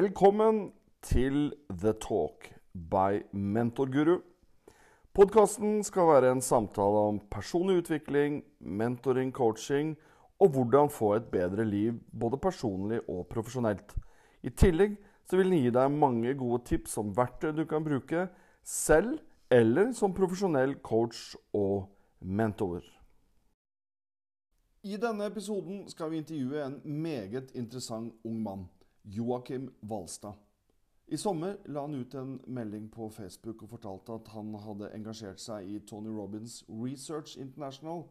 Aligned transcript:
Velkommen 0.00 0.70
til 1.02 1.50
The 1.68 1.90
Talk 1.92 2.46
by 2.72 3.18
Mentorguru. 3.36 4.22
Podkasten 5.12 5.82
skal 5.84 6.06
være 6.08 6.30
en 6.32 6.40
samtale 6.40 7.02
om 7.10 7.18
personlig 7.28 7.82
utvikling, 7.82 8.38
mentoring, 8.60 9.32
coaching 9.34 9.90
og 10.38 10.54
hvordan 10.54 10.88
få 10.94 11.10
et 11.18 11.28
bedre 11.34 11.66
liv 11.68 11.98
både 12.20 12.38
personlig 12.40 13.02
og 13.08 13.26
profesjonelt. 13.34 13.92
I 14.42 14.48
tillegg 14.48 14.96
så 15.28 15.36
vil 15.36 15.52
den 15.52 15.66
gi 15.66 15.74
deg 15.76 15.92
mange 15.92 16.34
gode 16.38 16.62
tips 16.70 16.96
om 17.02 17.12
verktøy 17.20 17.52
du 17.52 17.66
kan 17.68 17.84
bruke 17.84 18.28
selv 18.64 19.18
eller 19.52 19.92
som 19.92 20.16
profesjonell 20.16 20.78
coach 20.80 21.34
og 21.52 21.90
mentor. 22.20 22.80
I 24.82 24.96
denne 24.96 25.28
episoden 25.28 25.88
skal 25.92 26.14
vi 26.14 26.24
intervjue 26.24 26.64
en 26.64 26.80
meget 26.84 27.52
interessant 27.52 28.14
ung 28.24 28.40
mann, 28.42 28.68
Joakim 29.10 29.70
Valstad. 29.80 30.34
I 31.06 31.16
sommer 31.18 31.56
la 31.64 31.80
han 31.80 31.94
ut 31.94 32.14
en 32.14 32.40
melding 32.46 32.90
på 32.90 33.08
Facebook 33.10 33.62
og 33.62 33.72
fortalte 33.72 34.14
at 34.14 34.28
han 34.30 34.52
hadde 34.62 34.92
engasjert 34.94 35.40
seg 35.42 35.66
i 35.66 35.80
Tony 35.82 36.12
Robins 36.14 36.60
Research 36.68 37.38
International. 37.38 38.04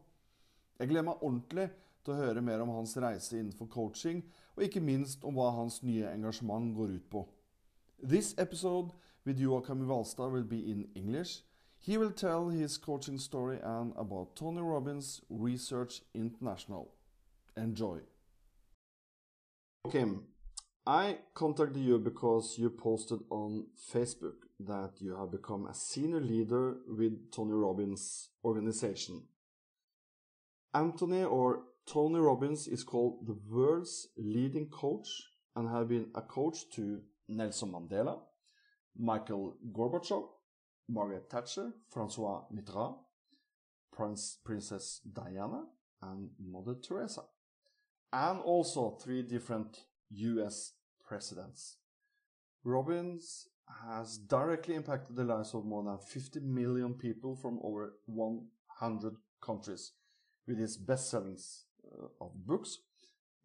Jeg 0.80 0.90
gleder 0.92 1.08
meg 1.08 1.24
ordentlig 1.24 1.70
til 2.04 2.14
å 2.14 2.18
høre 2.20 2.44
mer 2.44 2.60
om 2.64 2.74
hans 2.76 2.98
reise 3.00 3.38
innenfor 3.40 3.70
coaching, 3.72 4.20
og 4.56 4.66
ikke 4.66 4.84
minst 4.84 5.24
om 5.24 5.40
hva 5.40 5.48
hans 5.56 5.80
nye 5.84 6.12
engasjement 6.12 6.74
går 6.76 6.98
ut 6.98 7.08
på. 7.12 7.24
This 8.04 8.34
episode 8.38 8.92
with 9.26 9.40
Joakim 9.40 9.88
Valstad 9.88 10.32
will 10.32 10.44
be 10.44 10.60
in 10.72 10.90
English. 10.96 11.44
He 11.80 11.98
will 11.98 12.12
tell 12.12 12.50
his 12.50 12.78
coaching 12.78 13.18
story 13.18 13.60
and 13.64 13.94
about 13.96 14.36
Tony 14.36 14.62
Robbins 14.62 15.22
Research 15.30 16.02
International. 16.14 16.92
Enjoy. 17.56 18.00
Kim, 19.90 20.24
I 20.90 21.20
contacted 21.36 21.84
you 21.84 22.00
because 22.00 22.58
you 22.58 22.72
posted 22.72 23.20
on 23.30 23.68
Facebook 23.94 24.38
that 24.60 24.94
you 24.98 25.16
have 25.16 25.32
become 25.32 25.68
a 25.68 25.74
senior 25.76 26.20
leader 26.20 26.78
with 26.88 27.32
Tony 27.32 27.54
Robbins 27.54 28.30
organization. 28.44 29.22
Anthony 30.74 31.26
or 31.26 31.62
Tony 31.86 32.18
Robbins 32.18 32.68
is 32.68 32.84
called 32.84 33.28
the 33.28 33.38
world's 33.48 34.08
leading 34.18 34.66
coach 34.70 35.08
and 35.56 35.70
have 35.70 35.90
been 35.90 36.08
a 36.16 36.24
coach 36.24 36.68
to 36.74 37.02
Nelson 37.28 37.72
Mandela, 37.72 38.22
Michael 38.98 39.58
Gorbachev, 39.72 40.28
Margaret 40.90 41.30
Thatcher, 41.30 41.72
Francois 41.88 42.46
Mitterrand, 42.52 42.96
Prince, 43.94 44.40
Princess 44.44 45.02
Diana, 45.14 45.66
and 46.02 46.32
Mother 46.44 46.74
Teresa, 46.82 47.22
and 48.12 48.40
also 48.40 48.98
three 49.00 49.22
different 49.22 49.84
US 50.10 50.74
presidents. 51.10 51.78
Robbins 52.64 53.48
has 53.88 54.18
directly 54.18 54.76
impacted 54.76 55.16
the 55.16 55.24
lives 55.24 55.54
of 55.54 55.66
more 55.66 55.84
than 55.84 55.98
50 55.98 56.40
million 56.42 56.94
people 56.94 57.36
from 57.36 57.60
over 57.64 57.96
100 58.06 59.16
countries 59.42 59.94
with 60.48 60.60
his 60.60 60.78
best 60.78 61.10
sellings 61.10 61.66
uh, 61.86 62.06
of 62.22 62.32
books, 62.46 62.78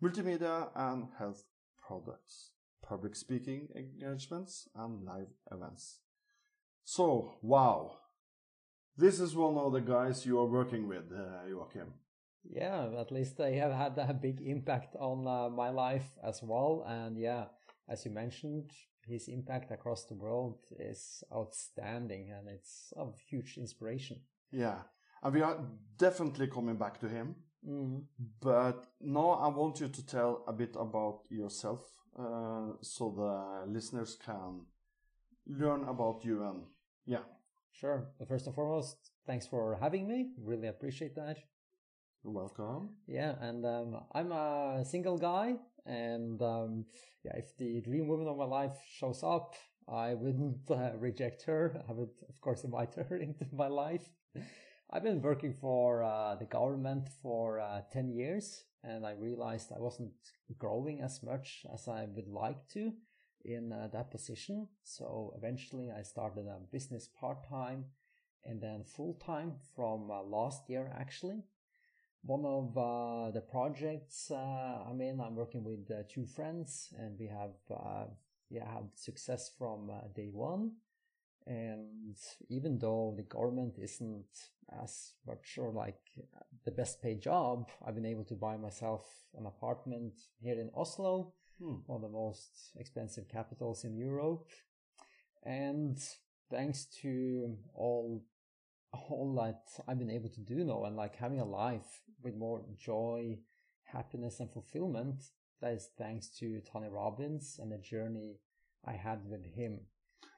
multimedia, 0.03 0.69
and 0.77 1.09
health 1.19 1.45
products, 1.87 2.51
public 2.87 3.17
speaking 3.17 3.69
engagements, 3.75 4.69
and 4.77 5.05
live 5.05 5.29
events. 5.51 6.01
So, 6.85 7.35
wow. 7.43 7.99
This 8.97 9.19
is 9.19 9.35
one 9.35 9.57
of 9.57 9.73
the 9.73 9.81
guys 9.81 10.25
you 10.25 10.39
are 10.39 10.47
working 10.47 10.87
with, 10.87 11.11
uh, 11.13 11.49
Joakim. 11.49 11.89
Yeah, 12.51 12.89
at 12.99 13.11
least 13.11 13.37
they 13.37 13.57
have 13.57 13.73
had 13.73 13.99
a 13.99 14.13
big 14.13 14.41
impact 14.41 14.97
on 14.97 15.27
uh, 15.27 15.49
my 15.49 15.71
life 15.71 16.19
as 16.23 16.43
well. 16.43 16.85
And 16.87 17.19
yeah, 17.19 17.47
as 17.89 18.05
you 18.05 18.11
mentioned, 18.11 18.73
his 19.07 19.29
impact 19.29 19.71
across 19.71 20.05
the 20.05 20.15
world 20.15 20.59
is 20.79 21.23
outstanding 21.33 22.31
and 22.31 22.49
it's 22.49 22.93
a 22.97 23.07
huge 23.29 23.57
inspiration. 23.59 24.21
Yeah, 24.51 24.79
and 25.23 25.35
we 25.35 25.43
are 25.43 25.59
definitely 25.97 26.47
coming 26.49 26.77
back 26.77 27.01
to 27.01 27.09
him. 27.09 27.35
Mm. 27.67 28.05
But 28.41 28.87
now 29.01 29.31
I 29.31 29.49
want 29.49 29.81
you 29.81 29.89
to 29.89 30.07
tell 30.07 30.45
a 30.47 30.53
bit 30.53 30.77
about 30.79 31.23
yourself 31.31 31.81
uh, 32.19 32.73
so 32.83 33.11
the 33.17 33.73
listeners 33.73 34.17
can 34.23 34.67
learn 35.47 35.85
about 35.89 36.25
you 36.25 36.45
and 36.45 36.65
yeah. 37.07 37.25
Sure. 37.73 38.07
But 38.19 38.29
first 38.29 38.47
and 38.47 38.55
foremost, 38.55 38.97
thanks 39.27 39.47
for 39.47 39.77
having 39.81 40.07
me. 40.07 40.31
Really 40.39 40.69
appreciate 40.69 41.17
that. 41.17 41.39
Welcome. 42.25 42.89
Yeah, 43.07 43.35
and 43.41 43.67
um, 43.67 44.01
I'm 44.13 44.33
a 44.33 44.83
single 44.85 45.19
guy, 45.19 45.57
and 45.85 46.41
um, 46.41 46.87
yeah, 47.23 47.37
if 47.37 47.55
the 47.59 47.83
dream 47.83 48.09
woman 48.09 48.27
of 48.29 48.39
my 48.39 48.47
life 48.47 48.79
shows 48.91 49.23
up, 49.23 49.55
I 49.87 50.15
wouldn't 50.15 50.63
uh, 50.71 50.93
reject 50.97 51.43
her. 51.43 51.85
I 51.87 51.93
would, 51.93 52.09
of 52.29 52.41
course, 52.41 52.65
invite 52.65 52.95
her 53.11 53.19
into 53.19 53.47
my 53.53 53.69
life. 53.69 54.09
I've 54.91 55.03
been 55.03 55.21
working 55.21 55.53
for 55.61 56.03
uh, 56.03 56.37
the 56.37 56.47
government 56.47 57.11
for 57.23 57.61
uh, 57.61 57.83
10 57.93 58.09
years, 58.09 58.65
and 58.83 59.05
I 59.05 59.13
realized 59.13 59.71
I 59.71 59.79
wasn't 59.79 60.15
growing 60.59 61.03
as 61.03 61.23
much 61.23 61.67
as 61.75 61.89
I 61.89 62.07
would 62.07 62.29
like 62.29 62.69
to 62.71 62.93
in 63.45 63.71
uh, 63.71 63.89
that 63.93 64.11
position. 64.11 64.69
So 64.83 65.35
eventually 65.37 65.91
I 65.91 66.01
started 66.03 66.47
a 66.47 66.59
business 66.73 67.07
part 67.07 67.47
time 67.47 67.85
and 68.45 68.61
then 68.63 68.85
full 68.85 69.15
time 69.15 69.55
from 69.77 70.11
uh, 70.11 70.23
last 70.23 70.71
year 70.71 70.91
actually. 70.99 71.43
One 72.27 72.45
of 72.45 72.77
uh, 72.79 73.31
the 73.33 73.43
projects 73.43 74.31
uh, 74.31 74.89
I'm 74.89 75.01
in, 75.01 75.21
I'm 75.21 75.35
working 75.35 75.63
with 75.63 75.91
uh, 75.91 76.05
two 76.09 76.27
friends 76.27 76.93
and 76.99 77.19
we 77.19 77.27
have, 77.27 77.55
uh, 77.71 78.07
yeah, 78.49 78.67
had 78.67 78.89
success 78.95 79.51
from 79.59 79.91
day 80.15 80.31
one. 80.33 80.73
And 81.47 82.17
even 82.49 82.79
though 82.79 83.13
the 83.15 83.25
government 83.25 83.75
isn't 83.79 84.25
as 84.83 85.13
much 85.27 85.59
or 85.59 85.71
like 85.71 86.01
the 86.65 86.71
best 86.71 87.03
paid 87.03 87.21
job, 87.21 87.69
I've 87.87 87.95
been 87.95 88.07
able 88.07 88.25
to 88.25 88.35
buy 88.35 88.57
myself 88.57 89.05
an 89.37 89.45
apartment 89.45 90.15
here 90.41 90.59
in 90.59 90.71
Oslo 90.75 91.35
Hmm. 91.59 91.77
one 91.87 91.97
of 91.97 92.03
the 92.03 92.09
most 92.09 92.73
expensive 92.77 93.29
capitals 93.29 93.85
in 93.85 93.97
Europe. 93.97 94.49
And 95.45 95.99
thanks 96.51 96.87
to 97.03 97.57
all, 97.75 98.25
all 98.93 99.35
that 99.37 99.63
I've 99.87 99.99
been 99.99 100.11
able 100.11 100.31
to 100.31 100.41
do 100.41 100.65
now 100.65 100.85
and 100.85 100.97
like 100.97 101.17
having 101.17 101.41
a 101.41 101.45
life 101.45 102.03
with 102.25 102.35
more 102.35 102.63
joy, 102.77 103.39
happiness 103.85 104.41
and 104.41 104.51
fulfillment, 104.51 105.23
that 105.61 105.73
is 105.73 105.91
thanks 105.97 106.29
to 106.39 106.61
Tony 106.61 106.89
Robbins 106.89 107.59
and 107.61 107.71
the 107.71 107.79
journey 107.79 108.41
I 108.85 108.93
had 108.93 109.21
with 109.29 109.45
him. 109.55 109.81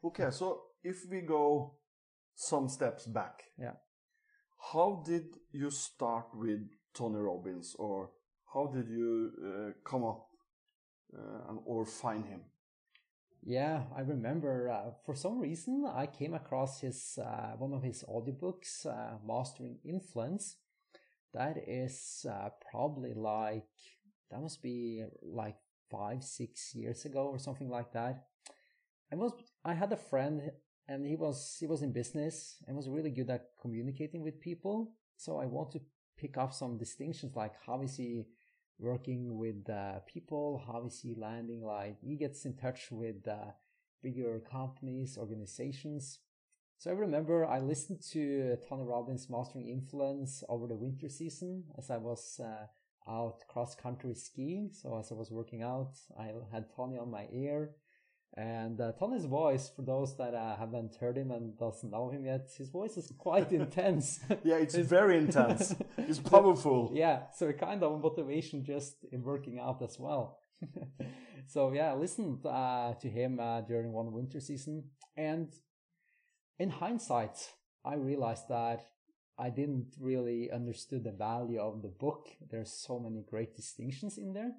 Okay, 0.04 0.30
so 0.30 0.62
if 0.82 1.06
we 1.10 1.20
go 1.20 1.74
some 2.34 2.68
steps 2.68 3.06
back, 3.06 3.44
Yeah. 3.58 3.76
how 4.72 5.02
did 5.06 5.38
you 5.52 5.70
start 5.70 6.26
with 6.34 6.60
Tony 6.94 7.18
Robbins, 7.18 7.74
or 7.78 8.10
how 8.52 8.66
did 8.66 8.88
you 8.88 9.32
uh, 9.44 9.70
come 9.88 10.04
up 10.04 10.28
uh, 11.16 11.48
and, 11.48 11.58
or 11.64 11.84
find 11.86 12.24
him? 12.26 12.40
Yeah, 13.42 13.84
I 13.96 14.00
remember 14.00 14.68
uh, 14.70 14.90
for 15.04 15.14
some 15.14 15.38
reason 15.38 15.84
I 15.86 16.06
came 16.06 16.34
across 16.34 16.80
his 16.80 17.18
uh, 17.18 17.52
one 17.58 17.72
of 17.72 17.82
his 17.82 18.02
audiobooks, 18.08 18.86
uh, 18.86 19.18
Mastering 19.24 19.78
Influence. 19.84 20.56
That 21.34 21.56
is 21.66 22.24
uh, 22.30 22.50
probably 22.70 23.14
like 23.14 23.66
that 24.30 24.40
must 24.40 24.62
be 24.62 25.04
like 25.22 25.56
five, 25.90 26.24
six 26.24 26.74
years 26.74 27.04
ago 27.04 27.28
or 27.28 27.38
something 27.38 27.68
like 27.68 27.92
that. 27.92 28.24
I 29.12 29.16
was 29.16 29.32
I 29.64 29.74
had 29.74 29.92
a 29.92 29.96
friend 29.96 30.50
and 30.88 31.06
he 31.06 31.16
was 31.16 31.56
he 31.60 31.66
was 31.66 31.82
in 31.82 31.92
business 31.92 32.56
and 32.66 32.76
was 32.76 32.88
really 32.88 33.10
good 33.10 33.30
at 33.30 33.50
communicating 33.60 34.22
with 34.22 34.40
people. 34.40 34.92
So 35.16 35.38
I 35.38 35.46
want 35.46 35.72
to 35.72 35.80
pick 36.16 36.36
up 36.36 36.52
some 36.52 36.78
distinctions 36.78 37.36
like 37.36 37.54
how 37.66 37.82
is 37.82 37.96
he 37.96 38.22
working 38.78 39.38
with 39.38 39.68
uh, 39.70 40.00
people, 40.06 40.62
how 40.66 40.86
is 40.86 41.00
he 41.00 41.14
landing 41.14 41.62
like 41.62 41.96
he 42.02 42.16
gets 42.16 42.44
in 42.44 42.56
touch 42.56 42.88
with 42.90 43.26
uh, 43.28 43.52
bigger 44.02 44.40
companies, 44.50 45.16
organizations. 45.18 46.18
So 46.78 46.90
I 46.90 46.94
remember 46.94 47.46
I 47.46 47.58
listened 47.60 48.02
to 48.12 48.56
Tony 48.68 48.84
Robbins 48.84 49.28
Mastering 49.30 49.68
Influence 49.68 50.44
over 50.48 50.66
the 50.66 50.76
winter 50.76 51.08
season 51.08 51.64
as 51.78 51.90
I 51.90 51.96
was 51.96 52.38
uh, 52.38 52.66
out 53.10 53.38
cross 53.48 53.74
country 53.74 54.14
skiing. 54.14 54.70
So 54.72 54.98
as 54.98 55.10
I 55.10 55.14
was 55.14 55.30
working 55.30 55.62
out, 55.62 55.92
I 56.18 56.32
had 56.52 56.66
Tony 56.76 56.98
on 56.98 57.10
my 57.10 57.28
ear. 57.32 57.70
And 58.36 58.78
uh, 58.78 58.92
Tony's 58.98 59.24
voice, 59.24 59.70
for 59.74 59.80
those 59.80 60.14
that 60.18 60.34
uh, 60.34 60.56
haven't 60.56 60.96
heard 60.96 61.16
him 61.16 61.30
and 61.30 61.56
doesn't 61.56 61.90
know 61.90 62.10
him 62.10 62.26
yet, 62.26 62.50
his 62.58 62.68
voice 62.68 62.98
is 62.98 63.10
quite 63.16 63.50
intense. 63.62 64.20
Yeah, 64.44 64.56
it's 64.56 64.74
very 64.74 65.16
intense. 65.24 65.74
It's 65.96 66.18
powerful. 66.18 66.90
yeah, 66.92 67.22
so 67.34 67.50
kind 67.52 67.82
of 67.82 67.98
motivation 68.02 68.62
just 68.62 69.06
in 69.10 69.22
working 69.22 69.58
out 69.58 69.80
as 69.80 69.98
well. 69.98 70.40
so 71.46 71.72
yeah, 71.72 71.92
I 71.92 71.94
listened 71.94 72.44
uh, 72.44 72.92
to 73.00 73.08
him 73.08 73.40
uh, 73.40 73.62
during 73.62 73.92
one 73.92 74.12
winter 74.12 74.40
season, 74.40 74.84
and 75.16 75.48
in 76.58 76.70
hindsight, 76.70 77.52
I 77.84 77.94
realized 77.94 78.48
that 78.48 78.86
I 79.38 79.50
didn't 79.50 79.94
really 80.00 80.50
understood 80.50 81.04
the 81.04 81.12
value 81.12 81.60
of 81.60 81.82
the 81.82 81.88
book. 81.88 82.28
There's 82.50 82.72
so 82.72 82.98
many 82.98 83.22
great 83.22 83.54
distinctions 83.54 84.16
in 84.16 84.32
there. 84.32 84.52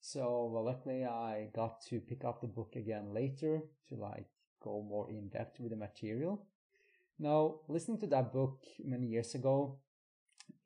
So 0.00 0.50
well, 0.52 0.64
luckily 0.64 1.04
I 1.04 1.48
got 1.54 1.80
to 1.88 1.98
pick 1.98 2.24
up 2.24 2.40
the 2.40 2.46
book 2.46 2.74
again 2.76 3.12
later 3.12 3.62
to 3.88 3.94
like 3.96 4.26
go 4.62 4.84
more 4.88 5.10
in 5.10 5.28
depth 5.28 5.58
with 5.58 5.70
the 5.70 5.76
material. 5.76 6.46
Now, 7.18 7.56
listening 7.68 7.98
to 8.00 8.06
that 8.08 8.32
book 8.32 8.60
many 8.84 9.06
years 9.06 9.34
ago, 9.34 9.78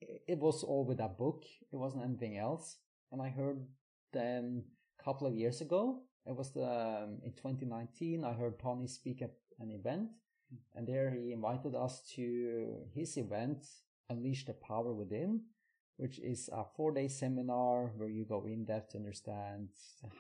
it 0.00 0.38
was 0.38 0.62
all 0.62 0.84
with 0.84 0.98
that 0.98 1.16
book. 1.16 1.44
It 1.72 1.76
wasn't 1.76 2.04
anything 2.04 2.36
else. 2.36 2.76
And 3.12 3.22
I 3.22 3.28
heard 3.28 3.66
then 4.12 4.64
a 4.98 5.04
couple 5.04 5.26
of 5.26 5.34
years 5.34 5.60
ago, 5.60 6.02
it 6.26 6.36
was 6.36 6.52
the, 6.52 6.64
um, 6.64 7.18
in 7.24 7.32
2019, 7.32 8.24
I 8.24 8.32
heard 8.32 8.58
Tony 8.58 8.86
speak 8.86 9.22
at 9.22 9.32
an 9.60 9.70
event 9.70 10.08
and 10.74 10.86
there 10.86 11.10
he 11.10 11.32
invited 11.32 11.74
us 11.74 12.02
to 12.14 12.86
his 12.94 13.16
event, 13.16 13.66
Unleash 14.08 14.46
the 14.46 14.54
Power 14.54 14.92
Within, 14.92 15.42
which 15.96 16.18
is 16.18 16.48
a 16.52 16.64
four 16.76 16.92
day 16.92 17.08
seminar 17.08 17.92
where 17.96 18.08
you 18.08 18.24
go 18.24 18.46
in 18.46 18.64
depth 18.64 18.92
to 18.92 18.98
understand 18.98 19.68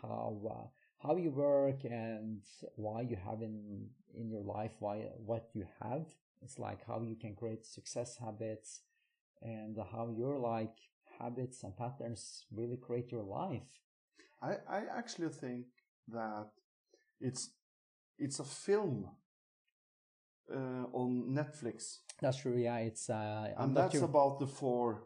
how, 0.02 0.40
uh, 0.50 1.06
how 1.06 1.16
you 1.16 1.30
work 1.30 1.84
and 1.84 2.40
why 2.76 3.02
you 3.02 3.16
have 3.16 3.42
in, 3.42 3.86
in 4.14 4.28
your 4.28 4.42
life, 4.42 4.72
why, 4.80 5.06
what 5.24 5.48
you 5.54 5.66
have. 5.82 6.06
It's 6.42 6.58
like 6.58 6.86
how 6.86 7.02
you 7.02 7.16
can 7.16 7.34
create 7.34 7.64
success 7.64 8.16
habits 8.18 8.82
and 9.42 9.76
how 9.92 10.12
your 10.16 10.38
like 10.38 10.76
habits 11.18 11.62
and 11.62 11.76
patterns 11.76 12.44
really 12.52 12.76
create 12.76 13.10
your 13.10 13.24
life. 13.24 13.80
I, 14.42 14.56
I 14.68 14.82
actually 14.96 15.30
think 15.30 15.66
that 16.08 16.48
it's 17.20 17.50
it's 18.18 18.40
a 18.40 18.44
film 18.44 19.08
on 20.92 21.26
Netflix. 21.30 21.98
That's 22.20 22.38
true. 22.38 22.56
Yeah, 22.56 22.78
it's 22.78 23.10
uh, 23.10 23.54
and 23.56 23.76
that's 23.76 23.94
your... 23.94 24.04
about 24.04 24.40
the 24.40 24.46
four 24.46 25.02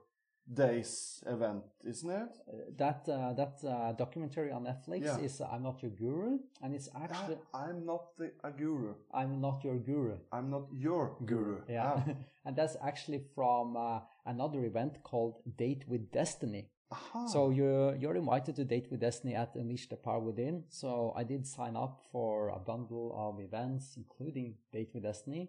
days 0.53 1.23
event, 1.27 1.65
isn't 1.85 2.11
it? 2.11 2.29
Uh, 2.49 2.53
that 2.77 3.09
uh, 3.09 3.33
that 3.35 3.59
uh, 3.65 3.93
documentary 3.93 4.51
on 4.51 4.65
Netflix 4.65 5.05
yeah. 5.05 5.19
is 5.19 5.41
"I'm 5.41 5.63
Not 5.63 5.83
Your 5.83 5.93
Guru," 5.93 6.39
and 6.63 6.75
it's 6.75 6.89
actually 6.95 7.39
"I'm 7.55 7.85
Not 7.85 8.17
the, 8.17 8.33
a 8.43 8.51
Guru." 8.51 8.95
I'm 9.13 9.41
not 9.41 9.63
your 9.65 9.77
guru. 9.77 10.17
I'm 10.33 10.51
not 10.51 10.69
your 10.73 11.17
guru. 11.25 11.61
Yeah, 11.69 11.93
ah. 11.97 12.05
and 12.45 12.57
that's 12.57 12.77
actually 12.83 13.23
from 13.35 13.77
uh, 13.77 14.01
another 14.27 14.65
event 14.65 15.03
called 15.03 15.43
"Date 15.57 15.85
with 15.89 16.11
Destiny." 16.13 16.71
Aha. 16.93 17.27
So 17.27 17.49
you're 17.49 17.97
you're 17.97 18.17
invited 18.17 18.55
to 18.57 18.65
Date 18.65 18.89
with 18.91 19.01
Destiny 19.01 19.35
at 19.35 19.55
Unleash 19.55 19.89
the 19.89 19.97
Power 19.97 20.21
Within. 20.21 20.65
So 20.69 21.15
I 21.17 21.25
did 21.25 21.47
sign 21.47 21.75
up 21.75 22.03
for 22.13 22.51
a 22.51 22.59
bundle 22.59 23.09
of 23.17 23.41
events, 23.41 23.95
including 23.97 24.57
Date 24.73 24.91
with 24.93 25.05
Destiny. 25.05 25.49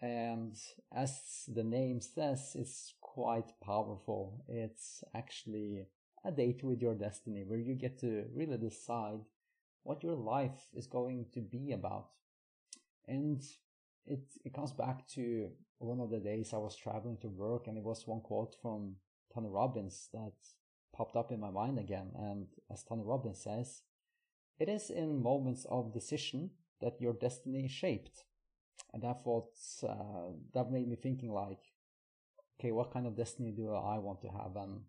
And 0.00 0.54
as 0.94 1.44
the 1.48 1.64
name 1.64 2.00
says, 2.00 2.54
it's 2.54 2.92
quite 3.00 3.50
powerful. 3.64 4.44
It's 4.46 5.02
actually 5.14 5.86
a 6.24 6.30
date 6.30 6.62
with 6.62 6.82
your 6.82 6.94
destiny 6.94 7.44
where 7.44 7.58
you 7.58 7.74
get 7.74 7.98
to 8.00 8.26
really 8.34 8.58
decide 8.58 9.20
what 9.84 10.02
your 10.02 10.14
life 10.14 10.68
is 10.74 10.86
going 10.86 11.26
to 11.32 11.40
be 11.40 11.72
about. 11.72 12.10
And 13.06 13.42
it, 14.06 14.20
it 14.44 14.52
comes 14.52 14.72
back 14.72 15.08
to 15.14 15.48
one 15.78 16.00
of 16.00 16.10
the 16.10 16.20
days 16.20 16.52
I 16.52 16.58
was 16.58 16.76
traveling 16.76 17.16
to 17.22 17.28
work 17.28 17.66
and 17.66 17.78
it 17.78 17.84
was 17.84 18.06
one 18.06 18.20
quote 18.20 18.54
from 18.60 18.96
Tony 19.32 19.48
Robbins 19.48 20.08
that 20.12 20.34
popped 20.98 21.16
up 21.16 21.30
in 21.30 21.40
my 21.40 21.50
mind 21.50 21.78
again. 21.78 22.10
And 22.18 22.48
as 22.70 22.82
Tony 22.82 23.04
Robbins 23.04 23.38
says, 23.38 23.82
it 24.58 24.68
is 24.68 24.90
in 24.90 25.22
moments 25.22 25.64
of 25.70 25.94
decision 25.94 26.50
that 26.80 27.00
your 27.00 27.12
destiny 27.12 27.64
is 27.66 27.70
shaped. 27.70 28.24
And 28.92 29.02
that 29.04 29.22
thought, 29.22 29.52
uh, 29.88 30.32
that 30.54 30.72
made 30.72 30.88
me 30.88 30.96
thinking 30.96 31.32
like, 31.32 31.60
okay, 32.58 32.72
what 32.72 32.92
kind 32.92 33.06
of 33.06 33.16
destiny 33.16 33.52
do 33.52 33.72
I 33.72 33.98
want 33.98 34.20
to 34.22 34.28
have? 34.28 34.56
And 34.56 34.80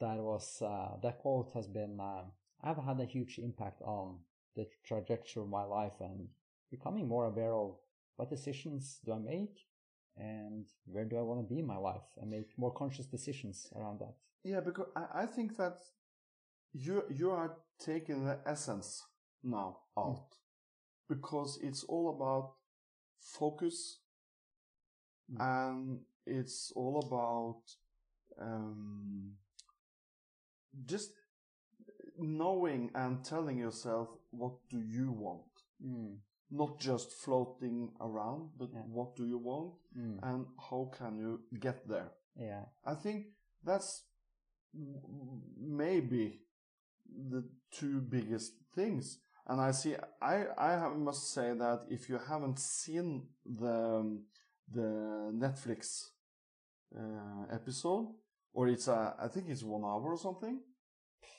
that 0.00 0.18
was, 0.18 0.60
uh, 0.62 0.96
that 1.02 1.20
quote 1.20 1.50
has 1.54 1.66
been, 1.66 1.98
uh, 1.98 2.24
I've 2.62 2.76
had 2.76 3.00
a 3.00 3.06
huge 3.06 3.38
impact 3.38 3.80
on 3.82 4.18
the 4.56 4.66
trajectory 4.84 5.42
of 5.42 5.48
my 5.48 5.64
life 5.64 6.00
and 6.00 6.28
becoming 6.70 7.08
more 7.08 7.26
aware 7.26 7.54
of 7.54 7.76
what 8.16 8.28
decisions 8.28 9.00
do 9.04 9.12
I 9.14 9.18
make 9.18 9.56
and 10.20 10.66
where 10.84 11.04
do 11.04 11.16
I 11.16 11.22
want 11.22 11.40
to 11.40 11.54
be 11.54 11.60
in 11.60 11.66
my 11.66 11.78
life 11.78 12.06
and 12.20 12.30
make 12.30 12.50
more 12.58 12.72
conscious 12.72 13.06
decisions 13.06 13.72
around 13.74 14.00
that. 14.00 14.14
Yeah, 14.44 14.60
because 14.60 14.88
I, 14.94 15.22
I 15.22 15.26
think 15.26 15.56
that 15.56 15.78
you 16.72 17.02
you 17.10 17.30
are 17.30 17.56
taking 17.78 18.24
the 18.24 18.38
essence 18.46 19.02
now 19.42 19.78
out 19.98 20.28
mm. 20.30 21.08
because 21.08 21.58
it's 21.62 21.84
all 21.84 22.10
about 22.10 22.52
focus 23.18 23.98
mm. 25.32 25.40
and 25.40 26.00
it's 26.26 26.72
all 26.76 27.02
about 27.06 27.62
um, 28.40 29.32
just 30.86 31.12
knowing 32.18 32.90
and 32.94 33.24
telling 33.24 33.58
yourself 33.58 34.08
what 34.30 34.52
do 34.68 34.78
you 34.78 35.10
want 35.10 35.40
mm. 35.84 36.16
Not 36.50 36.78
just 36.78 37.12
floating 37.12 37.90
around 38.00 38.50
but 38.58 38.68
yeah. 38.72 38.80
what 38.86 39.14
do 39.16 39.26
you 39.26 39.38
want 39.38 39.72
mm. 39.96 40.18
and 40.22 40.46
how 40.70 40.90
can 40.96 41.18
you 41.18 41.40
get 41.58 41.86
there 41.88 42.10
yeah 42.38 42.62
i 42.84 42.94
think 42.94 43.26
that's 43.64 44.04
maybe 45.58 46.40
the 47.30 47.44
two 47.70 48.00
biggest 48.00 48.52
things 48.74 49.18
and 49.48 49.60
i 49.60 49.70
see 49.70 49.94
i 50.22 50.44
i 50.56 50.70
have, 50.72 50.96
must 50.96 51.32
say 51.32 51.52
that 51.54 51.80
if 51.88 52.08
you 52.08 52.18
haven't 52.28 52.58
seen 52.58 53.26
the 53.44 54.18
the 54.72 55.30
netflix 55.34 56.10
uh, 56.96 57.44
episode, 57.52 58.08
or 58.52 58.68
it's 58.68 58.88
a, 58.88 59.14
I 59.18 59.28
think 59.28 59.48
it's 59.48 59.62
one 59.62 59.84
hour 59.84 60.12
or 60.12 60.16
something. 60.16 60.60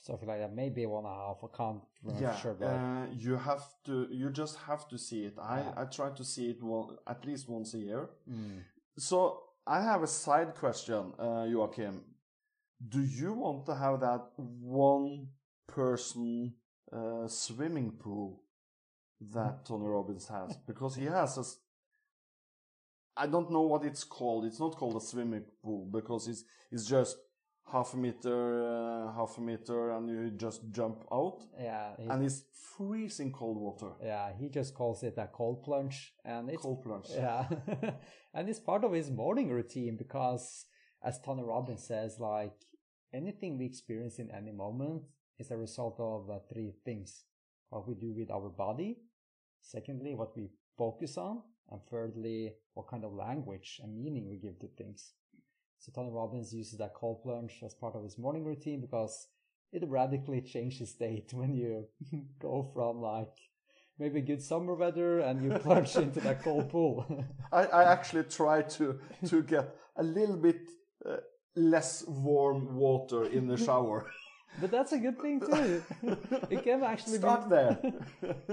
Something 0.02 0.28
like 0.30 0.40
that, 0.40 0.54
maybe 0.54 0.84
one 0.88 1.06
and 1.06 1.14
a 1.14 1.16
half. 1.16 1.38
I 1.44 1.56
can't 1.56 1.82
remember 2.04 2.24
yeah, 2.24 2.36
sure. 2.36 2.56
But 2.60 2.66
uh, 2.66 3.06
you 3.16 3.38
have 3.38 3.64
to, 3.86 4.08
you 4.10 4.32
just 4.32 4.58
have 4.68 4.88
to 4.90 4.98
see 4.98 5.26
it. 5.26 5.36
I, 5.40 5.60
yeah. 5.60 5.74
I 5.78 5.84
try 5.86 6.10
to 6.10 6.24
see 6.24 6.50
it 6.50 6.64
one, 6.64 6.98
at 7.08 7.24
least 7.24 7.48
once 7.48 7.76
a 7.76 7.78
year. 7.78 8.10
Mm. 8.28 8.64
So 8.98 9.44
I 9.68 9.82
have 9.82 10.02
a 10.02 10.08
side 10.08 10.56
question, 10.56 11.14
uh, 11.20 11.46
Joakim. 11.46 12.00
Do 12.90 13.00
you 13.00 13.34
want 13.34 13.68
to 13.68 13.76
have 13.76 14.00
that 14.00 14.24
one 14.38 15.28
person 15.68 16.54
uh, 16.92 17.28
swimming 17.28 17.92
pool 17.92 18.42
that 19.20 19.66
Tony 19.66 19.86
Robbins 19.86 20.28
has? 20.28 20.58
Because 20.68 20.96
he 20.96 21.06
has 21.06 21.38
a 21.38 21.44
I 23.16 23.28
don't 23.28 23.52
know 23.52 23.62
what 23.62 23.84
it's 23.84 24.04
called. 24.04 24.46
It's 24.46 24.60
not 24.60 24.76
called 24.76 24.96
a 24.96 25.02
swimming 25.02 25.44
pool 25.64 25.88
because 25.92 26.28
it's 26.28 26.44
it's 26.72 26.86
just 26.86 27.18
half 27.72 27.94
a 27.94 27.98
meter, 27.98 28.64
uh, 28.64 29.14
half 29.14 29.38
a 29.38 29.42
meter, 29.42 29.92
and 29.92 30.10
you 30.10 30.32
just 30.32 30.62
jump 30.72 31.06
out. 31.12 31.40
Yeah, 31.60 31.94
and 31.98 32.24
it's 32.26 32.44
freezing 32.76 33.32
cold 33.32 33.58
water. 33.58 33.92
Yeah, 34.04 34.32
he 34.38 34.50
just 34.50 34.74
calls 34.74 35.04
it 35.04 35.16
a 35.18 35.28
cold 35.28 35.64
plunge, 35.64 36.14
and 36.26 36.50
it's 36.50 36.62
cold 36.62 36.84
plunge. 36.84 37.08
Yeah, 37.14 37.48
and 38.34 38.50
it's 38.50 38.60
part 38.60 38.84
of 38.84 38.94
his 38.94 39.10
morning 39.10 39.50
routine 39.50 39.98
because, 39.98 40.66
as 41.04 41.20
Tony 41.22 41.44
Robbins 41.44 41.86
says, 41.88 42.20
like 42.20 42.54
anything 43.14 43.58
we 43.58 43.66
experience 43.66 44.20
in 44.20 44.30
any 44.32 44.52
moment 44.52 45.04
is 45.40 45.52
a 45.52 45.58
result 45.58 45.96
of 46.00 46.30
uh, 46.30 46.40
three 46.52 46.74
things: 46.86 47.24
what 47.70 47.88
we 47.88 47.96
do 47.96 48.12
with 48.12 48.30
our 48.32 48.50
body, 48.50 48.98
secondly, 49.62 50.16
what 50.16 50.36
we 50.36 50.50
focus 50.78 51.18
on, 51.18 51.42
and 51.70 51.82
thirdly, 51.90 52.54
what 52.74 52.88
kind 52.88 53.06
of 53.06 53.14
language 53.14 53.80
and 53.84 54.02
meaning 54.02 54.30
we 54.30 54.38
give 54.38 54.60
to 54.60 54.68
things. 54.78 55.14
So 55.82 55.92
Tony 55.92 56.12
Robbins 56.12 56.54
uses 56.54 56.78
that 56.78 56.94
cold 56.94 57.24
plunge 57.24 57.60
as 57.66 57.74
part 57.74 57.96
of 57.96 58.04
his 58.04 58.20
morning 58.20 58.46
routine 58.46 58.82
because 58.82 59.28
it 59.74 59.84
radically 59.88 60.42
changes 60.42 60.92
state 60.92 61.30
when 61.34 61.56
you 61.56 61.88
go 62.40 62.70
from 62.72 63.02
like 63.02 63.36
maybe 63.98 64.22
good 64.22 64.44
summer 64.44 64.76
weather 64.76 65.20
and 65.20 65.44
you 65.44 65.58
plunge 65.66 65.96
into 65.96 66.20
that 66.20 66.44
cold 66.44 66.70
pool. 66.70 67.26
I, 67.52 67.66
I 67.66 67.92
actually 67.92 68.26
try 68.26 68.62
to 68.62 69.00
to 69.26 69.42
get 69.42 69.76
a 69.96 70.04
little 70.04 70.38
bit 70.38 70.70
uh, 71.04 71.18
less 71.56 72.06
warm 72.08 72.76
water 72.76 73.24
in 73.26 73.48
the 73.48 73.58
shower. 73.58 74.06
but 74.62 74.70
that's 74.70 74.92
a 74.92 75.00
good 75.00 75.20
thing 75.20 75.40
too. 75.40 75.84
it 76.52 76.64
can 76.64 76.84
actually 76.84 77.18
start 77.18 77.50
be... 77.50 77.56
there. 77.56 77.80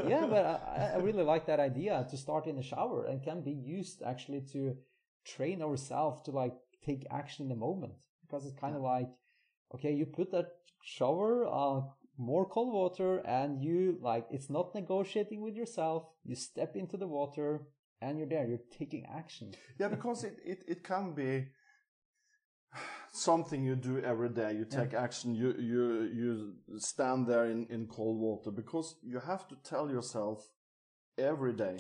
yeah, 0.09 0.27
but 0.27 0.45
I, 0.47 0.93
I, 0.95 0.99
really 0.99 1.25
like 1.25 1.45
that 1.47 1.61
idea 1.61 2.07
to 2.09 2.17
start 2.17 2.47
in 2.47 2.57
the 2.57 2.63
shower 2.63 3.07
and 3.07 3.23
can 3.23 3.43
be 3.43 3.53
used 3.53 4.03
actually 4.03 4.43
to 4.53 4.77
train 5.25 5.61
ourselves 5.61 6.23
to 6.23 6.31
like 6.31 6.55
take 6.85 7.07
action 7.11 7.45
in 7.45 7.49
the 7.49 7.57
moment 7.57 7.93
because 8.23 8.47
it's 8.47 8.59
kind 8.59 8.77
of 8.77 8.83
like, 8.83 9.09
okay, 9.75 9.93
you 9.93 10.07
put 10.07 10.31
that 10.33 10.47
shower 10.83 11.47
on 11.47 11.89
more 12.17 12.49
cold 12.49 12.73
water 12.73 13.19
and 13.19 13.63
you 13.63 13.97
like 14.03 14.27
it's 14.31 14.51
not 14.51 14.75
negotiating 14.75 15.41
with 15.41 15.55
yourself. 15.55 16.05
You 16.25 16.35
step 16.35 16.75
into 16.77 16.97
the 16.97 17.07
water 17.07 17.63
and 18.01 18.19
you're 18.19 18.29
there. 18.29 18.47
You're 18.47 18.59
taking 18.77 19.07
action. 19.07 19.53
Yeah, 19.79 19.89
because 19.97 20.25
it 20.25 20.39
it, 20.45 20.65
it 20.67 20.85
can 20.85 21.15
be 21.15 21.49
something 23.13 23.65
you 23.65 23.77
do 23.77 24.01
every 24.01 24.29
day. 24.31 24.55
You 24.55 24.65
take 24.65 24.93
yeah. 24.93 25.03
action. 25.03 25.35
You 25.35 25.55
you 25.59 26.11
you 26.13 26.79
stand 26.79 27.27
there 27.27 27.47
in 27.47 27.67
in 27.71 27.87
cold 27.87 28.19
water 28.21 28.51
because 28.51 28.97
you 29.03 29.21
have 29.21 29.47
to 29.49 29.57
tell 29.63 29.91
yourself 29.91 30.51
every 31.17 31.53
day. 31.53 31.79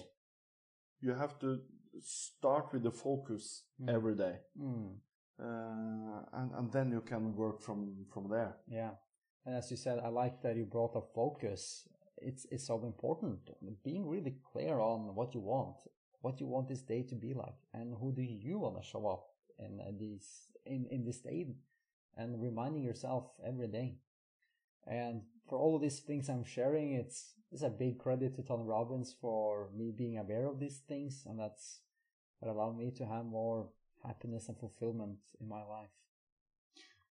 You 1.00 1.14
have 1.14 1.38
to 1.40 1.60
start 2.02 2.72
with 2.72 2.82
the 2.82 2.90
focus 2.90 3.64
mm. 3.80 3.92
every 3.92 4.14
day, 4.14 4.36
mm. 4.60 4.90
uh, 5.40 6.20
and 6.32 6.52
and 6.54 6.72
then 6.72 6.90
you 6.90 7.00
can 7.00 7.34
work 7.34 7.62
from 7.62 8.06
from 8.12 8.28
there. 8.28 8.56
Yeah, 8.68 8.92
And 9.46 9.56
as 9.56 9.70
you 9.70 9.76
said, 9.76 9.98
I 10.04 10.08
like 10.08 10.42
that 10.42 10.56
you 10.56 10.64
brought 10.66 10.96
up 10.96 11.10
focus. 11.14 11.88
It's 12.18 12.46
it's 12.50 12.66
so 12.66 12.84
important. 12.84 13.40
Being 13.84 14.08
really 14.08 14.36
clear 14.52 14.78
on 14.80 15.14
what 15.14 15.34
you 15.34 15.40
want, 15.40 15.76
what 16.20 16.40
you 16.40 16.46
want 16.46 16.68
this 16.68 16.82
day 16.82 17.02
to 17.02 17.14
be 17.14 17.34
like, 17.34 17.58
and 17.72 17.94
who 18.00 18.12
do 18.12 18.22
you 18.22 18.58
want 18.58 18.76
to 18.82 18.88
show 18.88 19.06
up 19.06 19.26
in 19.58 19.80
uh, 19.80 19.92
these 19.98 20.48
in 20.66 20.86
in 20.90 21.04
this 21.04 21.20
day, 21.20 21.46
and 22.16 22.42
reminding 22.42 22.82
yourself 22.82 23.30
every 23.46 23.68
day. 23.68 23.96
And 24.86 25.22
for 25.48 25.58
all 25.58 25.76
of 25.76 25.82
these 25.82 26.00
things 26.00 26.28
I'm 26.28 26.44
sharing, 26.44 26.92
it's 26.94 27.34
it's 27.50 27.62
a 27.62 27.70
big 27.70 27.98
credit 27.98 28.34
to 28.36 28.42
Tony 28.42 28.64
Robbins 28.64 29.14
for 29.20 29.70
me 29.74 29.92
being 29.96 30.18
aware 30.18 30.46
of 30.46 30.58
these 30.60 30.78
things, 30.88 31.24
and 31.26 31.38
that's 31.38 31.80
what 32.38 32.50
allowed 32.50 32.78
me 32.78 32.90
to 32.96 33.06
have 33.06 33.24
more 33.24 33.68
happiness 34.04 34.48
and 34.48 34.58
fulfillment 34.58 35.18
in 35.40 35.48
my 35.48 35.62
life. 35.64 35.90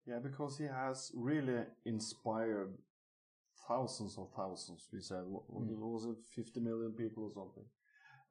Yeah, 0.07 0.19
because 0.19 0.59
he 0.59 0.65
has 0.65 1.13
really 1.15 1.63
inspired 1.85 2.75
thousands 3.69 4.19
of 4.19 4.29
thousands. 4.37 4.89
We 4.93 5.01
said, 5.01 5.23
what, 5.27 5.49
mm. 5.49 5.79
was 5.79 6.05
it, 6.07 6.17
50 6.35 6.61
million 6.61 6.93
people 6.93 7.25
or 7.25 7.31
something? 7.31 7.65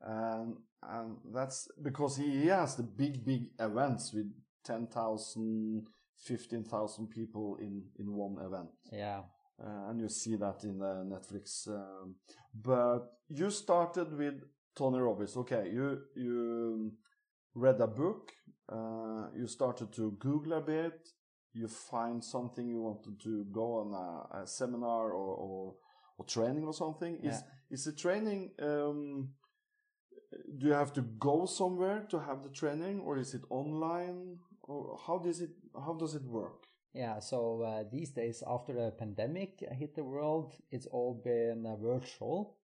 And, 0.02 0.56
and 0.84 1.18
that's 1.34 1.70
because 1.82 2.18
he 2.18 2.48
has 2.48 2.76
the 2.76 2.84
big, 2.84 3.24
big 3.24 3.52
events 3.60 4.14
with 4.14 4.32
10,000, 4.66 5.88
15,000 6.26 7.08
people 7.08 7.58
in, 7.62 7.84
in 8.00 8.14
one 8.14 8.38
event. 8.44 8.70
Yeah. 8.92 9.22
Uh, 9.64 9.90
and 9.90 10.02
you 10.02 10.10
see 10.10 10.36
that 10.36 10.64
in 10.64 10.80
the 10.80 11.06
Netflix. 11.06 11.68
Um, 11.68 12.16
but 12.54 13.02
you 13.30 13.50
started 13.50 14.18
with 14.18 14.42
Tony 14.76 15.00
Robbins. 15.00 15.36
Okay, 15.38 15.70
you, 15.72 16.00
you 16.16 16.94
read 17.54 17.80
a 17.82 17.88
book, 17.88 18.32
uh, 18.72 19.28
you 19.36 19.48
started 19.48 19.92
to 19.94 20.12
Google 20.20 20.54
a 20.54 20.62
bit, 20.62 21.10
you 21.54 21.68
find 21.68 22.24
something 22.24 22.68
you 22.68 22.82
wanted 22.82 23.20
to 23.22 23.46
go 23.52 23.80
on 23.80 23.94
a, 23.94 24.44
a 24.44 24.48
seminar 24.48 25.12
or, 25.12 25.36
or, 25.36 25.76
or 26.18 26.26
training 26.26 26.66
or 26.66 26.74
something. 26.74 27.20
Yeah. 27.22 27.32
Is 27.32 27.44
is 27.72 27.86
the 27.86 27.94
training? 27.94 28.52
Um, 28.62 29.34
do 30.58 30.68
you 30.68 30.74
have 30.74 30.94
to 30.94 31.02
go 31.02 31.46
somewhere 31.46 32.06
to 32.10 32.20
have 32.20 32.44
the 32.44 32.50
training, 32.50 33.02
or 33.02 33.18
is 33.18 33.34
it 33.34 33.42
online, 33.50 34.38
or 34.64 34.98
how 35.06 35.18
does 35.18 35.42
it 35.42 35.52
how 35.74 35.94
does 35.94 36.16
it 36.16 36.24
work? 36.24 36.68
Yeah, 36.94 37.20
so 37.20 37.62
uh, 37.62 37.84
these 37.90 38.12
days 38.12 38.44
after 38.46 38.74
the 38.74 38.92
pandemic 38.92 39.60
hit 39.72 39.96
the 39.96 40.04
world, 40.04 40.54
it's 40.72 40.88
all 40.88 41.22
been 41.24 41.66
uh, 41.66 41.76
virtual. 41.78 42.58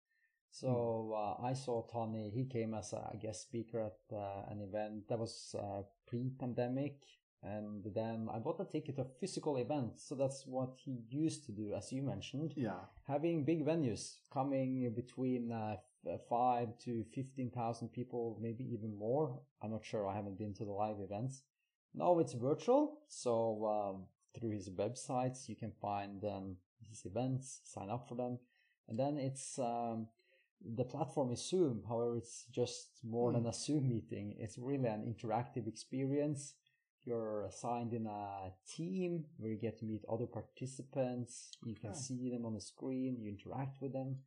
So 0.51 1.13
uh, 1.15 1.45
I 1.45 1.53
saw 1.53 1.83
Tony. 1.83 2.31
He 2.33 2.45
came 2.45 2.73
as 2.73 2.93
a 2.93 3.15
guest 3.21 3.43
speaker 3.43 3.79
at 3.81 4.15
uh, 4.15 4.51
an 4.51 4.61
event 4.61 5.07
that 5.09 5.19
was 5.19 5.55
uh, 5.57 5.83
pre-pandemic, 6.07 7.03
and 7.43 7.83
then 7.93 8.27
I 8.33 8.39
bought 8.39 8.59
a 8.59 8.65
ticket 8.65 8.95
to 8.95 9.03
a 9.03 9.19
physical 9.19 9.57
event. 9.57 9.99
So 9.99 10.15
that's 10.15 10.45
what 10.47 10.73
he 10.83 11.03
used 11.09 11.45
to 11.45 11.51
do, 11.51 11.73
as 11.75 11.91
you 11.91 12.01
mentioned. 12.01 12.53
Yeah. 12.55 12.79
Having 13.07 13.45
big 13.45 13.65
venues 13.65 14.15
coming 14.33 14.91
between 14.95 15.51
uh, 15.51 15.75
five 16.29 16.69
to 16.79 17.03
15,000 17.13 17.89
people, 17.89 18.37
maybe 18.41 18.63
even 18.71 18.97
more. 18.97 19.39
I'm 19.61 19.71
not 19.71 19.85
sure. 19.85 20.07
I 20.07 20.15
haven't 20.15 20.37
been 20.37 20.53
to 20.55 20.65
the 20.65 20.71
live 20.71 20.99
events. 20.99 21.43
Now 21.93 22.19
it's 22.19 22.33
virtual. 22.33 22.99
So, 23.07 23.65
um, 23.65 24.05
through 24.37 24.51
his 24.51 24.69
websites, 24.69 25.49
you 25.49 25.55
can 25.55 25.71
find 25.81 26.23
um, 26.23 26.57
his 26.87 27.05
events, 27.05 27.61
sign 27.63 27.89
up 27.89 28.07
for 28.07 28.15
them. 28.15 28.39
And 28.87 28.97
then 28.99 29.17
it's, 29.17 29.57
um, 29.59 30.07
the 30.61 30.83
platform 30.83 31.31
is 31.31 31.47
Zoom. 31.47 31.83
However, 31.87 32.17
it's 32.17 32.45
just 32.51 32.87
more 33.03 33.31
mm. 33.31 33.35
than 33.35 33.47
a 33.47 33.53
Zoom 33.53 33.87
meeting. 33.89 34.35
It's 34.39 34.57
really 34.57 34.87
an 34.87 35.13
interactive 35.13 35.67
experience 35.67 36.53
you're 37.07 37.45
assigned 37.45 37.93
in 37.93 38.05
a 38.05 38.51
team 38.69 39.23
where 39.37 39.49
you 39.49 39.57
get 39.57 39.79
to 39.79 39.85
meet 39.85 40.03
other 40.11 40.27
participants. 40.27 41.51
You 41.63 41.73
can 41.73 41.95
see 41.95 42.29
them 42.29 42.45
on 42.45 42.53
the 42.53 42.59
screen. 42.59 43.15
You 43.17 43.29
interact 43.29 43.81
with 43.81 43.93
them. 43.93 44.17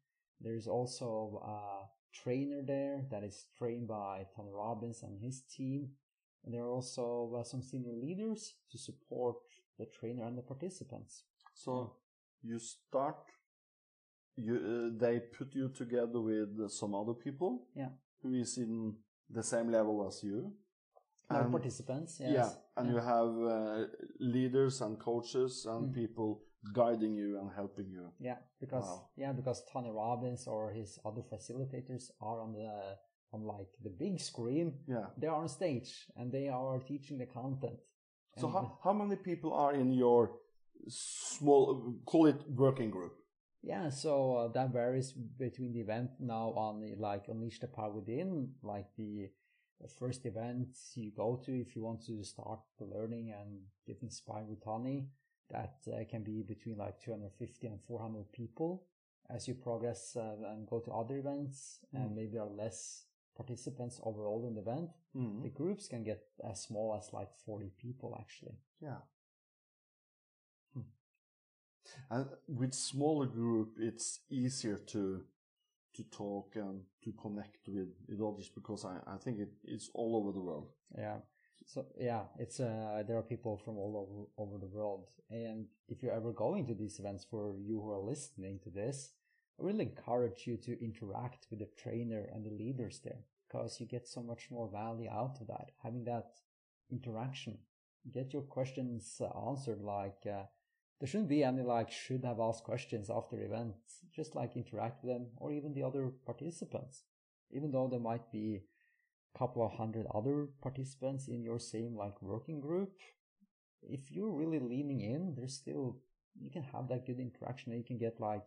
There's 0.40 0.66
also 0.66 1.42
a 1.46 1.84
trainer 2.14 2.62
there 2.66 3.04
that 3.10 3.22
is 3.22 3.44
trained 3.58 3.86
by 3.86 4.24
Tom 4.34 4.46
Robbins 4.48 5.02
and 5.02 5.20
his 5.20 5.42
team. 5.42 5.90
And 6.42 6.54
there 6.54 6.62
are 6.62 6.70
also 6.70 7.36
uh, 7.38 7.44
some 7.44 7.62
senior 7.62 7.92
leaders 7.92 8.54
to 8.72 8.78
support 8.78 9.36
the 9.78 9.84
trainer 9.84 10.24
and 10.24 10.38
the 10.38 10.42
participants. 10.42 11.24
So 11.52 11.96
you 12.42 12.58
start, 12.58 13.16
you 14.36 14.54
uh, 14.56 14.98
they 14.98 15.20
put 15.20 15.54
you 15.54 15.68
together 15.68 16.20
with 16.20 16.70
some 16.70 16.94
other 16.94 17.14
people. 17.14 17.66
Yeah. 17.74 17.88
Who 18.22 18.34
is 18.34 18.58
in 18.58 18.94
the 19.30 19.42
same 19.42 19.70
level 19.70 20.06
as 20.06 20.22
you 20.22 20.52
and, 21.30 21.50
participants. 21.50 22.18
Yes. 22.20 22.32
Yeah, 22.32 22.50
and 22.76 22.88
yeah. 22.88 22.94
you 22.94 23.00
have 23.00 23.52
uh, 23.52 23.86
leaders 24.18 24.80
and 24.80 24.98
coaches 24.98 25.66
and 25.68 25.90
mm. 25.90 25.94
people 25.94 26.42
guiding 26.74 27.14
you 27.14 27.38
and 27.40 27.50
helping 27.54 27.90
you. 27.90 28.12
Yeah, 28.18 28.36
because 28.60 28.84
wow. 28.84 29.08
yeah, 29.16 29.32
because 29.32 29.62
Tony 29.72 29.90
Robbins 29.90 30.46
or 30.46 30.72
his 30.72 30.98
other 31.04 31.22
facilitators 31.22 32.10
are 32.20 32.40
on 32.40 32.52
the 32.52 32.96
on 33.32 33.44
like 33.44 33.68
the 33.82 33.90
big 33.90 34.20
screen. 34.20 34.74
Yeah, 34.86 35.06
they 35.16 35.28
are 35.28 35.36
on 35.36 35.48
stage 35.48 36.06
and 36.16 36.32
they 36.32 36.48
are 36.48 36.78
teaching 36.80 37.18
the 37.18 37.26
content. 37.26 37.78
So 38.38 38.48
how 38.48 38.78
how 38.82 38.92
many 38.92 39.16
people 39.16 39.52
are 39.52 39.74
in 39.74 39.92
your 39.92 40.30
small 40.88 41.94
call 42.06 42.26
it 42.26 42.40
working 42.48 42.90
group? 42.90 43.12
Yeah, 43.62 43.90
so 43.90 44.36
uh, 44.36 44.48
that 44.48 44.72
varies 44.72 45.12
between 45.12 45.72
the 45.72 45.80
event 45.80 46.10
now 46.18 46.54
on 46.56 46.80
the, 46.80 46.94
like 46.96 47.28
Unleash 47.28 47.60
the 47.60 47.66
Power 47.66 47.90
Within, 47.90 48.48
like 48.62 48.86
the 48.96 49.28
first 49.98 50.26
event 50.26 50.68
you 50.94 51.10
go 51.10 51.40
to 51.44 51.60
if 51.60 51.74
you 51.74 51.82
want 51.82 52.04
to 52.06 52.22
start 52.22 52.60
learning 52.80 53.32
and 53.38 53.60
get 53.86 54.02
inspired 54.02 54.48
with 54.48 54.62
Tony. 54.64 55.08
That 55.50 55.74
uh, 55.88 56.04
can 56.08 56.22
be 56.22 56.42
between 56.42 56.78
like 56.78 57.00
250 57.00 57.66
and 57.66 57.80
400 57.86 58.30
people. 58.32 58.84
As 59.28 59.46
you 59.46 59.54
progress 59.54 60.16
uh, 60.16 60.36
and 60.48 60.66
go 60.66 60.80
to 60.80 60.92
other 60.92 61.18
events, 61.18 61.80
mm. 61.94 62.00
and 62.00 62.14
maybe 62.14 62.32
there 62.32 62.42
are 62.42 62.50
less 62.50 63.04
participants 63.36 64.00
overall 64.04 64.44
in 64.46 64.54
the 64.54 64.60
event, 64.60 64.90
mm. 65.16 65.42
the 65.42 65.48
groups 65.48 65.86
can 65.86 66.02
get 66.02 66.22
as 66.48 66.62
small 66.62 66.96
as 66.96 67.12
like 67.12 67.28
40 67.46 67.72
people 67.78 68.16
actually. 68.20 68.58
Yeah. 68.80 68.98
And 72.10 72.26
with 72.48 72.74
smaller 72.74 73.26
group, 73.26 73.76
it's 73.78 74.20
easier 74.30 74.78
to 74.92 75.24
to 75.94 76.02
talk 76.04 76.54
and 76.54 76.82
to 77.02 77.12
connect 77.12 77.66
with, 77.66 77.88
with 78.08 78.20
others 78.20 78.48
because 78.54 78.84
I, 78.84 78.98
I 79.12 79.16
think 79.16 79.40
it, 79.40 79.48
it's 79.64 79.90
all 79.92 80.16
over 80.16 80.30
the 80.30 80.40
world. 80.40 80.68
Yeah. 80.96 81.16
So 81.66 81.86
yeah, 81.98 82.22
it's 82.38 82.58
uh, 82.60 83.02
there 83.06 83.16
are 83.16 83.22
people 83.22 83.56
from 83.56 83.76
all 83.76 83.94
over 83.96 84.26
over 84.42 84.58
the 84.58 84.66
world, 84.66 85.06
and 85.30 85.66
if 85.88 86.02
you're 86.02 86.14
ever 86.14 86.32
going 86.32 86.66
to 86.66 86.74
these 86.74 86.98
events, 86.98 87.24
for 87.30 87.54
you 87.58 87.80
who 87.80 87.90
are 87.92 88.00
listening 88.00 88.58
to 88.64 88.70
this, 88.70 89.10
I 89.58 89.64
really 89.64 89.84
encourage 89.84 90.46
you 90.46 90.56
to 90.56 90.82
interact 90.82 91.46
with 91.50 91.60
the 91.60 91.68
trainer 91.80 92.28
and 92.32 92.44
the 92.44 92.50
leaders 92.50 93.00
there 93.04 93.24
because 93.46 93.78
you 93.78 93.86
get 93.86 94.08
so 94.08 94.22
much 94.22 94.48
more 94.50 94.68
value 94.68 95.08
out 95.10 95.36
of 95.40 95.46
that. 95.48 95.70
Having 95.82 96.04
that 96.04 96.30
interaction, 96.90 97.58
get 98.12 98.32
your 98.32 98.42
questions 98.42 99.20
answered. 99.48 99.80
Like 99.80 100.26
uh, 100.26 100.44
there 101.00 101.08
shouldn't 101.08 101.30
be 101.30 101.42
any 101.42 101.62
like 101.62 101.90
should 101.90 102.24
have 102.24 102.40
asked 102.40 102.64
questions 102.64 103.08
after 103.10 103.42
events. 103.42 104.00
Just 104.14 104.34
like 104.34 104.54
interact 104.54 105.02
with 105.02 105.12
them 105.12 105.28
or 105.38 105.50
even 105.52 105.72
the 105.72 105.82
other 105.82 106.12
participants. 106.26 107.04
Even 107.50 107.72
though 107.72 107.88
there 107.88 108.00
might 108.00 108.30
be 108.30 108.60
a 109.34 109.38
couple 109.38 109.64
of 109.64 109.72
hundred 109.72 110.06
other 110.14 110.48
participants 110.62 111.26
in 111.26 111.42
your 111.42 111.58
same 111.58 111.96
like 111.96 112.20
working 112.20 112.60
group, 112.60 112.92
if 113.82 114.10
you're 114.10 114.30
really 114.30 114.58
leaning 114.58 115.00
in, 115.00 115.34
there's 115.36 115.54
still 115.54 115.96
you 116.38 116.50
can 116.50 116.62
have 116.62 116.88
that 116.88 117.06
good 117.06 117.18
interaction 117.18 117.72
and 117.72 117.80
you 117.80 117.86
can 117.86 117.98
get 117.98 118.20
like 118.20 118.42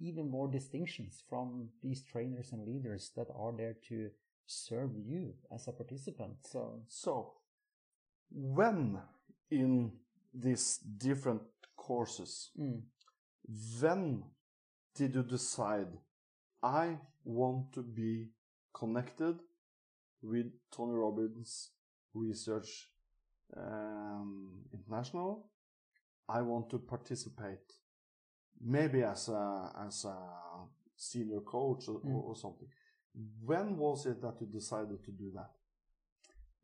even 0.00 0.30
more 0.30 0.48
distinctions 0.48 1.22
from 1.28 1.68
these 1.82 2.02
trainers 2.02 2.50
and 2.52 2.66
leaders 2.66 3.12
that 3.14 3.28
are 3.36 3.52
there 3.56 3.76
to 3.88 4.10
serve 4.46 4.90
you 4.96 5.34
as 5.54 5.68
a 5.68 5.72
participant. 5.72 6.36
So 6.40 6.80
so 6.88 7.34
when 8.30 8.98
in 9.50 9.92
these 10.32 10.78
different 10.78 11.42
courses. 11.86 12.50
Mm. 12.58 12.82
When 13.80 14.24
did 14.94 15.14
you 15.14 15.22
decide 15.22 15.88
I 16.62 16.98
want 17.24 17.72
to 17.74 17.82
be 17.82 18.30
connected 18.72 19.36
with 20.22 20.46
Tony 20.74 20.94
Robbins 20.94 21.70
Research 22.14 22.88
um, 23.56 24.64
International? 24.72 25.50
I 26.26 26.40
want 26.40 26.70
to 26.70 26.78
participate, 26.78 27.68
maybe 28.60 29.02
as 29.02 29.28
a 29.28 29.70
as 29.86 30.06
a 30.06 30.16
senior 30.96 31.40
coach 31.40 31.88
or, 31.88 32.00
mm. 32.00 32.24
or 32.28 32.34
something. 32.34 32.68
When 33.44 33.76
was 33.76 34.06
it 34.06 34.22
that 34.22 34.40
you 34.40 34.46
decided 34.46 35.04
to 35.04 35.12
do 35.12 35.30
that? 35.34 35.50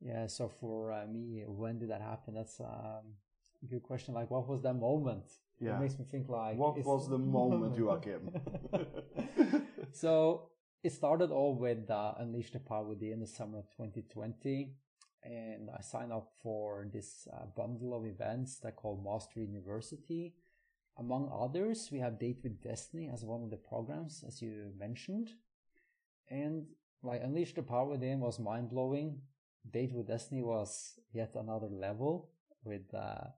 Yeah, 0.00 0.26
so 0.28 0.48
for 0.48 0.92
uh, 0.92 1.06
me, 1.06 1.44
when 1.46 1.78
did 1.78 1.90
that 1.90 2.00
happen? 2.00 2.34
That's 2.34 2.58
um, 2.60 3.06
good 3.68 3.82
question. 3.82 4.14
Like, 4.14 4.30
what 4.30 4.48
was 4.48 4.62
that 4.62 4.74
moment? 4.74 5.24
Yeah. 5.58 5.76
It 5.76 5.80
makes 5.80 5.98
me 5.98 6.04
think 6.10 6.28
like, 6.28 6.56
what 6.56 6.82
was 6.84 7.08
the 7.08 7.18
moment, 7.38 7.76
you 7.76 7.84
Joakim? 7.84 9.62
so 9.92 10.50
it 10.82 10.92
started 10.92 11.30
all 11.30 11.54
with 11.54 11.90
uh, 11.90 12.14
Unleash 12.18 12.52
the 12.52 12.60
Power 12.60 12.84
Within 12.84 13.20
the 13.20 13.26
summer 13.26 13.58
of 13.58 13.70
2020. 13.76 14.72
And 15.22 15.68
I 15.76 15.82
signed 15.82 16.12
up 16.12 16.30
for 16.42 16.88
this 16.90 17.28
uh, 17.30 17.44
bundle 17.54 17.94
of 17.94 18.06
events 18.06 18.56
that 18.60 18.76
called 18.76 19.04
Mastery 19.04 19.44
University. 19.44 20.34
among 20.98 21.30
others, 21.32 21.88
we 21.92 21.98
have 21.98 22.18
Date 22.18 22.40
with 22.42 22.62
Destiny 22.62 23.10
as 23.12 23.24
one 23.24 23.42
of 23.42 23.50
the 23.50 23.56
programs, 23.56 24.24
as 24.26 24.40
you 24.42 24.72
mentioned. 24.78 25.30
And 26.28 26.66
like 27.02 27.22
Unleash 27.22 27.54
the 27.54 27.62
Power 27.62 27.86
Within 27.86 28.20
was 28.20 28.38
mind 28.38 28.70
blowing. 28.70 29.20
Date 29.70 29.92
with 29.92 30.08
Destiny 30.08 30.42
was 30.42 30.98
yet 31.12 31.34
another 31.34 31.68
level 31.68 32.30
with 32.64 32.92
uh, 32.94 33.28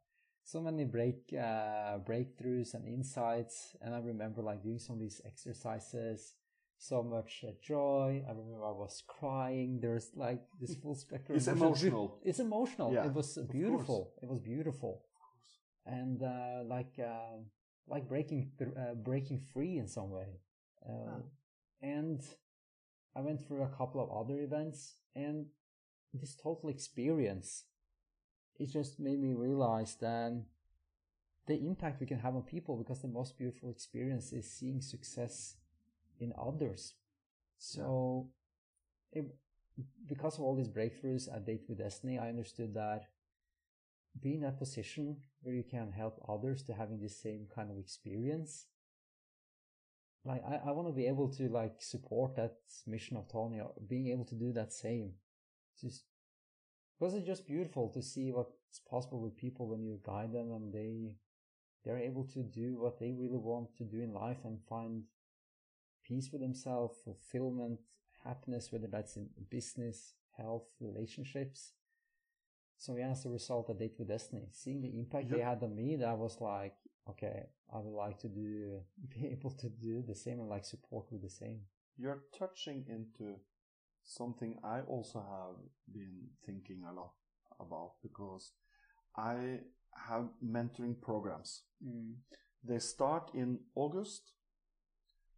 so 0.45 0.61
many 0.61 0.85
break 0.85 1.33
uh, 1.33 1.99
breakthroughs 1.99 2.75
and 2.75 2.87
insights. 2.87 3.77
And 3.81 3.95
I 3.95 3.99
remember 3.99 4.43
like 4.43 4.63
doing 4.63 4.79
some 4.79 4.97
of 4.97 5.01
these 5.01 5.21
exercises, 5.25 6.35
so 6.79 7.03
much 7.03 7.45
uh, 7.47 7.53
joy. 7.63 8.25
I 8.27 8.31
remember 8.31 8.67
I 8.67 8.73
was 8.73 9.03
crying. 9.07 9.81
There's 9.81 10.11
like 10.17 10.43
this 10.61 10.75
full 10.77 10.95
spectrum. 10.95 11.37
It's 11.37 11.47
emotional. 11.49 12.19
It's 12.25 12.41
emotional. 12.41 12.93
Yeah, 12.93 13.07
it 13.07 13.15
was 13.15 13.39
beautiful. 13.51 14.15
It 14.23 14.29
was 14.29 14.41
beautiful, 14.41 15.05
and 15.87 16.23
uh, 16.23 16.63
like 16.65 16.99
uh, 16.99 17.39
like 17.87 18.09
breaking 18.09 18.51
uh, 18.61 18.95
breaking 18.95 19.41
free 19.53 19.79
in 19.79 19.89
some 19.89 20.11
way. 20.11 20.41
Uh, 20.89 21.21
And 21.85 22.21
I 23.17 23.21
went 23.21 23.41
through 23.45 23.63
a 23.65 23.69
couple 23.77 24.01
of 24.01 24.09
other 24.11 24.41
events, 24.41 24.97
and 25.15 25.47
this 26.15 26.37
total 26.37 26.69
experience, 26.69 27.65
it 28.62 28.71
just 28.71 29.00
made 29.00 29.21
me 29.21 29.35
realize 29.35 29.97
that 30.00 30.33
the 31.49 31.66
impact 31.66 32.00
we 32.00 32.07
can 32.07 32.21
have 32.21 32.37
on 32.37 32.42
people 32.42 32.76
because 32.76 33.02
the 33.02 33.09
most 33.09 33.37
beautiful 33.37 33.71
experience 33.71 34.33
is 34.33 34.49
seeing 34.49 34.81
success 34.81 35.57
in 36.21 36.33
others. 36.40 36.95
So, 37.59 38.28
it, 39.11 39.25
because 40.07 40.37
of 40.37 40.42
all 40.45 40.54
these 40.54 40.69
breakthroughs 40.69 41.35
at 41.35 41.45
Date 41.45 41.64
with 41.69 41.78
Destiny, 41.78 42.19
I 42.19 42.28
understood 42.28 42.75
that 42.75 43.09
being 44.21 44.37
in 44.37 44.42
that 44.42 44.59
position 44.59 45.16
where 45.42 45.54
you 45.54 45.64
can 45.64 45.90
help 45.90 46.25
others 46.28 46.62
to 46.64 46.73
having 46.73 47.00
the 47.00 47.09
same 47.09 47.47
kind 47.52 47.71
of 47.71 47.78
experience. 47.78 48.66
Like 50.25 50.42
I, 50.47 50.69
I 50.69 50.71
want 50.71 50.87
to 50.87 50.95
be 50.95 51.07
able 51.07 51.28
to 51.31 51.49
like 51.49 51.83
support 51.83 52.37
that 52.37 52.59
mission 52.87 53.16
of 53.16 53.28
Tony, 53.28 53.59
or 53.59 53.73
being 53.88 54.09
able 54.09 54.26
to 54.26 54.37
do 54.37 54.52
that 54.52 54.73
same. 54.73 55.14
Just 55.81 56.04
because 56.99 57.15
it's 57.15 57.27
just 57.27 57.47
beautiful 57.47 57.89
to 57.91 58.03
see 58.03 58.31
what's 58.31 58.81
possible 58.89 59.21
with 59.21 59.37
people 59.37 59.69
when 59.69 59.83
you 59.83 59.99
guide 60.05 60.33
them 60.33 60.53
and 60.53 60.73
they 60.73 61.13
they're 61.85 61.99
able 61.99 62.25
to 62.25 62.43
do 62.43 62.81
what 62.81 62.99
they 63.01 63.11
really 63.11 63.39
want 63.39 63.77
to 63.77 63.85
do 63.85 64.01
in 64.01 64.13
life 64.13 64.39
and 64.45 64.59
find 64.69 65.03
peace 66.05 66.31
with 66.33 66.41
themselves, 66.41 66.99
fulfillment, 67.05 67.81
happiness, 68.25 68.71
whether 68.71 68.87
that's 68.87 69.17
in 69.17 69.29
business, 69.51 70.15
health, 70.37 70.67
relationships. 70.81 71.73
So 72.79 72.97
yeah, 72.97 73.11
as 73.11 73.25
a 73.25 73.31
result 73.31 73.69
of 73.71 73.79
Date 73.79 73.95
with 73.99 74.09
Destiny, 74.09 74.49
seeing 74.53 74.81
the 74.81 74.99
impact 74.99 75.31
they 75.31 75.41
had 75.41 75.63
on 75.63 75.75
me, 75.75 75.97
that 75.97 76.19
was 76.19 76.41
like, 76.41 76.75
okay, 77.09 77.47
I 77.73 77.79
would 77.79 77.97
like 77.97 78.19
to 78.21 78.29
do, 78.29 78.81
be 79.09 79.29
able 79.29 79.51
to 79.51 79.69
do 79.69 80.03
the 80.07 80.15
same 80.15 80.41
and 80.41 80.49
like 80.49 80.65
support 80.65 81.07
with 81.11 81.23
the 81.23 81.31
same. 81.31 81.61
You're 81.97 82.25
touching 82.37 82.85
into 82.89 83.37
something 84.05 84.57
I 84.65 84.81
also 84.81 85.21
have 85.21 85.57
been 85.93 86.29
thinking 86.45 86.83
a 86.89 86.93
lot 86.93 87.13
about 87.61 87.93
because 88.03 88.53
I 89.17 89.61
have 90.09 90.29
mentoring 90.45 91.01
programs. 91.01 91.63
They 92.65 92.79
start 92.79 93.31
in 93.35 93.61
August 93.75 94.33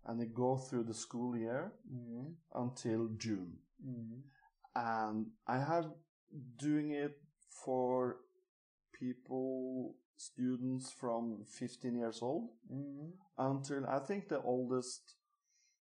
and 0.06 0.20
they 0.20 0.26
go 0.26 0.56
through 0.56 0.84
the 0.84 0.94
school 0.94 1.36
year 1.36 1.72
Mm-hmm. 1.92 2.32
until 2.54 3.08
June. 3.16 3.54
Mm-hmm. 3.86 4.20
And 4.76 5.26
I 5.46 5.58
have 5.58 5.86
doing 6.58 6.90
it 6.92 7.16
for 7.64 8.16
people, 8.98 9.94
students 10.16 10.92
from 10.92 11.44
15 11.58 11.96
years 11.96 12.20
old 12.22 12.50
Mm-hmm. 12.72 13.10
until 13.38 13.86
I 13.86 13.98
think 14.00 14.28
the 14.28 14.40
oldest 14.42 15.14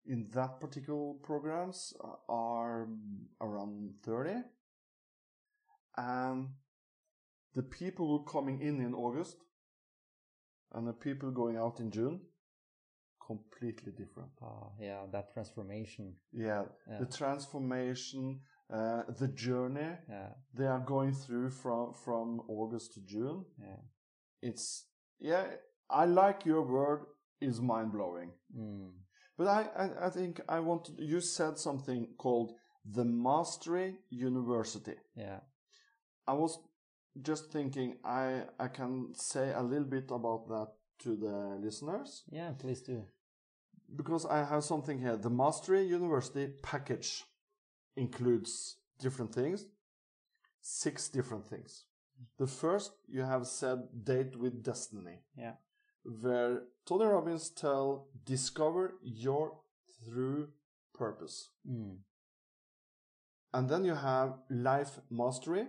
in 0.06 0.28
that 0.34 0.60
particular 0.60 1.14
programs 1.22 1.94
are 2.28 2.88
around 3.40 3.94
30. 4.02 4.42
And 5.96 6.48
the 7.54 7.62
people 7.62 8.06
who 8.08 8.16
are 8.24 8.32
coming 8.32 8.60
in 8.60 8.80
in 8.80 8.94
August 8.94 9.36
and 10.72 10.86
the 10.88 10.92
people 10.92 11.30
going 11.30 11.56
out 11.56 11.78
in 11.80 11.90
June, 11.90 12.20
completely 13.24 13.92
different. 13.92 14.30
Ah, 14.42 14.70
yeah, 14.80 15.06
that 15.12 15.32
transformation. 15.32 16.16
Yeah, 16.32 16.64
Yeah. 16.88 16.98
the 16.98 17.06
transformation, 17.06 18.40
uh, 18.70 19.04
the 19.18 19.28
journey 19.28 19.96
Yeah, 20.08 20.34
they 20.52 20.66
are 20.66 20.80
going 20.84 21.12
through 21.14 21.50
from 21.50 21.94
from 21.94 22.40
August 22.48 22.92
to 22.94 23.00
June. 23.00 23.44
yeah. 23.58 23.80
It's 24.42 24.90
yeah, 25.20 25.46
I 25.88 26.04
like 26.06 26.44
your 26.44 26.62
word 26.66 27.06
is 27.40 27.60
mind 27.60 27.92
blowing. 27.92 28.32
Mm. 28.52 28.92
But 29.36 29.46
I, 29.48 29.66
I, 29.76 30.06
I 30.06 30.10
think 30.10 30.40
I 30.48 30.60
want 30.60 30.90
you 30.98 31.20
said 31.20 31.58
something 31.58 32.08
called 32.18 32.52
the 32.84 33.04
Mastery 33.04 33.96
University. 34.10 34.94
Yeah. 35.16 35.40
I 36.26 36.32
was 36.34 36.58
just 37.22 37.50
thinking 37.52 37.96
I 38.04 38.42
I 38.58 38.68
can 38.68 39.12
say 39.14 39.52
a 39.52 39.62
little 39.62 39.88
bit 39.88 40.10
about 40.10 40.48
that 40.48 40.68
to 41.00 41.16
the 41.16 41.58
listeners 41.60 42.22
Yeah, 42.30 42.52
please 42.58 42.80
do. 42.82 43.04
because 43.96 44.24
I 44.26 44.44
have 44.44 44.62
something 44.64 44.98
here. 45.00 45.16
The 45.16 45.30
Mastery 45.30 45.84
University 45.86 46.52
package 46.62 47.24
includes 47.96 48.76
different 49.00 49.34
things, 49.34 49.66
six 50.60 51.08
different 51.08 51.46
things. 51.46 51.86
The 52.38 52.46
first 52.46 52.92
you 53.08 53.22
have 53.22 53.46
said 53.46 53.78
date 54.04 54.36
with 54.36 54.62
destiny. 54.62 55.18
Yeah. 55.36 55.54
Where 56.04 56.62
Tony 56.86 57.06
Robbins 57.06 57.50
tell 57.50 58.08
discover 58.24 58.94
your 59.02 59.58
true 60.04 60.48
purpose. 60.94 61.50
Mm. 61.68 61.98
And 63.52 63.68
then 63.68 63.84
you 63.84 63.94
have 63.94 64.34
life 64.50 65.00
mastery. 65.10 65.66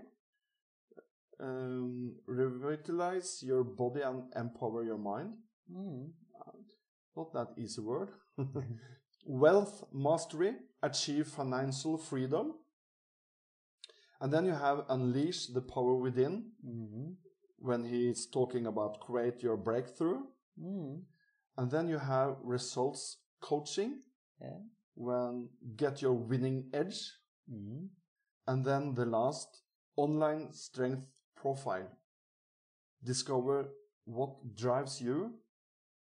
Um, 1.40 2.16
revitalize 2.28 3.44
your 3.44 3.64
body 3.64 4.02
and 4.02 4.24
empower 4.36 4.84
your 4.84 4.98
mind. 4.98 5.34
Mm. 5.72 6.12
Not 7.16 7.34
that 7.34 7.48
easy 7.58 7.82
word. 7.82 8.10
Wealth 9.26 9.86
mastery, 9.94 10.54
achieve 10.84 11.28
financial 11.28 11.98
freedom. 11.98 12.54
And 14.20 14.32
then 14.34 14.46
you 14.46 14.54
have 14.54 14.86
unleash 14.90 15.48
the 15.48 15.62
power 15.62 15.96
within 15.96 16.52
Mm-hmm. 16.66 17.12
When 17.60 17.84
he's 17.86 18.26
talking 18.28 18.66
about 18.68 19.00
create 19.00 19.42
your 19.44 19.58
breakthrough. 19.58 20.22
Mm. 20.62 21.02
And 21.58 21.72
then 21.72 21.88
you 21.88 21.98
have 21.98 22.38
results 22.44 23.18
coaching 23.42 24.02
Yeah. 24.42 24.60
when 24.96 25.50
get 25.76 26.02
your 26.02 26.14
winning 26.14 26.70
edge. 26.74 27.12
Mm. 27.50 27.90
And 28.48 28.66
then 28.66 28.94
the 28.94 29.06
last, 29.06 29.62
online 29.96 30.54
strength 30.54 31.08
profile. 31.36 31.90
Discover 33.04 33.70
what 34.06 34.56
drives 34.56 35.02
you 35.02 35.34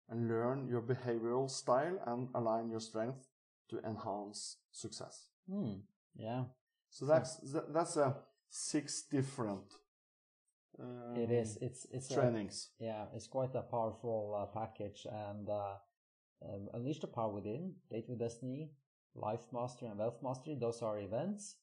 and 0.09 0.29
learn 0.29 0.69
your 0.69 0.83
behavioral 0.83 1.49
style 1.51 1.99
and 2.07 2.29
align 2.35 2.71
your 2.71 2.81
strength 2.81 3.29
to 3.69 3.79
enhance 3.81 4.59
success. 4.71 5.29
Mm. 5.51 5.83
Yeah. 6.15 6.45
So 6.91 7.07
that's 7.07 7.39
that's 7.73 7.97
a 7.97 8.17
six 8.51 9.03
different 9.03 9.65
um, 10.79 11.17
It 11.17 11.31
is. 11.31 11.57
It's 11.61 11.87
it's 11.91 12.11
a- 12.11 12.15
yeah, 12.79 13.07
it's 13.15 13.27
quite 13.27 13.55
a 13.55 13.63
powerful 13.63 14.35
uh, 14.37 14.47
package. 14.59 15.07
And 15.11 15.49
uh, 15.49 15.77
um, 16.45 16.69
Unleash 16.75 17.01
the 17.01 17.07
Power 17.07 17.33
Within, 17.33 17.75
Date 17.91 18.09
with 18.09 18.19
Destiny, 18.19 18.71
Life 19.15 19.47
Mastery, 19.53 19.89
and 19.89 19.99
Wealth 19.99 20.23
Mastery, 20.23 20.57
those 20.57 20.83
are 20.83 20.99
events. 20.99 21.57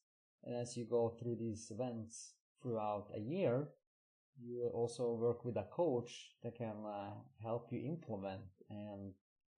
And 0.44 0.54
as 0.56 0.76
you 0.76 0.84
go 0.86 1.10
through 1.10 1.36
these 1.36 1.70
events 1.70 2.34
throughout 2.62 3.10
a 3.14 3.20
year, 3.20 3.68
you 4.42 4.70
also 4.72 5.12
work 5.14 5.44
with 5.44 5.56
a 5.56 5.64
coach 5.70 6.30
that 6.42 6.56
can 6.56 6.76
uh, 6.86 7.10
help 7.42 7.68
you 7.72 7.80
implement 7.86 8.42
and 8.70 9.12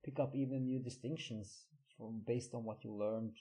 pick 0.05 0.19
up 0.19 0.35
even 0.35 0.65
new 0.65 0.81
distinctions 0.81 1.67
from 1.97 2.23
based 2.27 2.55
on 2.55 2.65
what 2.65 2.83
you 2.85 2.93
learned 2.93 3.37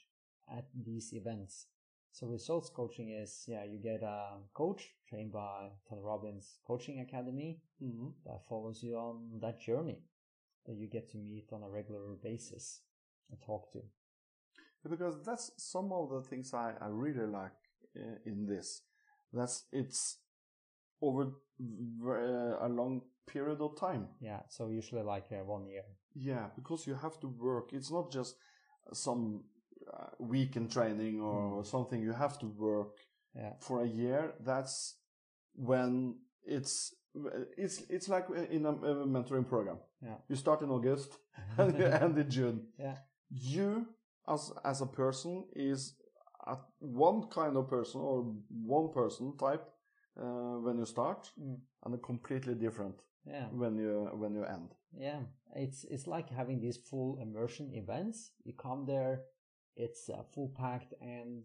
at 0.52 0.66
these 0.76 1.14
events. 1.14 1.66
So 2.12 2.28
results 2.28 2.70
coaching 2.70 3.10
is, 3.12 3.46
yeah, 3.48 3.64
you 3.64 3.80
get 3.80 4.04
a 4.04 4.38
coach 4.54 4.94
trained 5.08 5.32
by 5.32 5.70
Tony 5.90 6.02
Robbins 6.02 6.60
Coaching 6.66 7.00
Academy 7.00 7.62
Mhm. 7.82 8.14
that 8.26 8.46
follows 8.48 8.84
you 8.84 8.98
on 8.98 9.40
that 9.40 9.60
journey 9.60 10.04
that 10.66 10.76
you 10.76 10.88
get 10.88 11.10
to 11.12 11.18
meet 11.18 11.52
on 11.54 11.64
a 11.64 11.70
regular 11.70 12.16
basis 12.16 12.84
and 13.30 13.42
talk 13.42 13.72
to. 13.72 13.82
Because 14.90 15.24
that's 15.24 15.52
some 15.58 15.92
of 15.92 16.10
the 16.10 16.22
things 16.22 16.54
I, 16.54 16.74
I 16.82 16.88
really 16.88 17.28
like 17.28 17.54
uh, 17.96 18.18
in 18.26 18.46
this. 18.48 18.82
That's 19.32 19.66
it's 19.72 20.18
over 21.02 21.34
uh, 21.62 22.68
a 22.68 22.70
long 22.70 23.02
period 23.28 23.62
of 23.62 23.80
time. 23.80 24.10
Yeah, 24.20 24.42
so 24.50 24.70
usually 24.70 25.04
like 25.04 25.32
uh, 25.32 25.44
one 25.46 25.68
year. 25.68 25.84
Yeah, 26.16 26.48
because 26.56 26.88
you 26.88 26.96
have 26.96 27.20
to 27.22 27.28
work. 27.28 27.74
It's 27.74 27.92
not 27.92 28.12
just 28.12 28.36
some 28.94 29.44
uh, 29.94 30.10
in 30.56 30.68
training 30.68 31.22
or 31.22 31.64
something. 31.64 32.02
You 32.02 32.14
have 32.14 32.38
to 32.40 32.48
work 32.48 32.96
Yeah. 33.36 33.54
for 33.60 33.84
a 33.84 33.88
year. 33.88 34.34
That's 34.46 34.96
when 35.56 36.16
it's 36.44 36.94
it's 37.58 37.82
it's 37.90 38.08
like 38.10 38.26
in 38.50 38.66
a, 38.66 38.74
mentoring 39.06 39.48
program. 39.48 39.78
Yeah. 40.02 40.18
You 40.30 40.36
start 40.36 40.62
in 40.62 40.70
August 40.70 41.18
and 41.58 41.78
you 41.78 41.86
end 41.86 42.18
in 42.18 42.30
June. 42.30 42.68
Yeah. 42.80 42.98
You 43.30 43.86
as 44.28 44.52
as 44.64 44.82
a 44.82 44.86
person 44.86 45.46
is 45.56 45.96
a, 46.48 46.56
one 46.80 47.28
kind 47.30 47.58
of 47.58 47.68
person 47.70 48.02
or 48.02 48.34
one 48.50 48.92
person 48.94 49.38
type 49.38 49.66
uh, 50.20 50.60
when 50.66 50.78
you 50.78 50.86
start, 50.86 51.32
Mm. 51.40 51.58
and 51.86 51.96
a 51.96 51.98
completely 51.98 52.56
different 52.56 52.96
Yeah. 53.26 53.48
when 53.52 53.78
you 53.78 54.10
when 54.22 54.36
you 54.36 54.44
end. 54.46 54.70
Yeah, 54.98 55.22
it's 55.56 55.86
it's 55.86 56.08
like 56.08 56.30
having 56.30 56.60
these 56.62 56.78
full 56.90 57.18
immersion 57.22 57.72
events. 57.74 58.32
You 58.44 58.54
come 58.54 58.86
there, 58.86 59.22
it's 59.76 60.10
uh, 60.10 60.24
full 60.34 60.50
packed, 60.58 60.94
and 61.02 61.44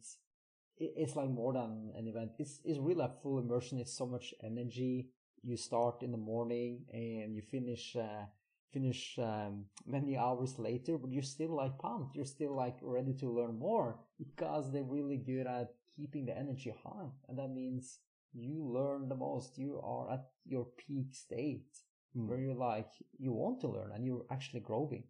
it's 0.79 1.17
like 1.17 1.31
more 1.31 1.53
than 1.55 1.93
an 1.97 2.07
event. 2.09 2.33
It's 2.39 2.61
it's 2.65 2.79
really 2.79 3.05
a 3.05 3.13
full 3.23 3.39
immersion. 3.39 3.79
It's 3.79 3.97
so 3.97 4.07
much 4.07 4.35
energy. 4.43 5.11
You 5.43 5.57
start 5.57 6.03
in 6.03 6.11
the 6.13 6.19
morning 6.19 6.85
and 6.93 7.35
you 7.35 7.43
finish 7.43 7.97
uh, 7.97 8.27
finish 8.73 9.19
um, 9.19 9.67
many 9.87 10.17
hours 10.17 10.59
later, 10.59 10.99
but 10.99 11.13
you're 11.13 11.23
still 11.23 11.55
like 11.57 11.79
pumped. 11.79 12.17
You're 12.17 12.25
still 12.27 12.55
like 12.55 12.77
ready 12.83 13.15
to 13.15 13.31
learn 13.31 13.59
more 13.59 13.99
because 14.19 14.71
they're 14.73 14.83
really 14.83 15.17
good 15.19 15.47
at 15.47 15.75
keeping 15.97 16.27
the 16.27 16.37
energy 16.37 16.73
high, 16.85 17.09
and 17.29 17.39
that 17.39 17.49
means 17.51 18.01
you 18.35 18.63
learn 18.65 19.09
the 19.09 19.15
most. 19.17 19.57
You 19.59 19.81
are 19.83 20.13
at 20.13 20.27
your 20.45 20.67
peak 20.77 21.15
state 21.15 21.79
Mm. 22.17 22.29
where 22.29 22.39
you're 22.39 22.55
like 22.55 22.89
you 23.19 23.31
want 23.33 23.61
to 23.61 23.69
learn 23.69 23.91
and 23.93 24.07
you're 24.07 24.25
actually 24.31 24.61
growing 24.61 25.05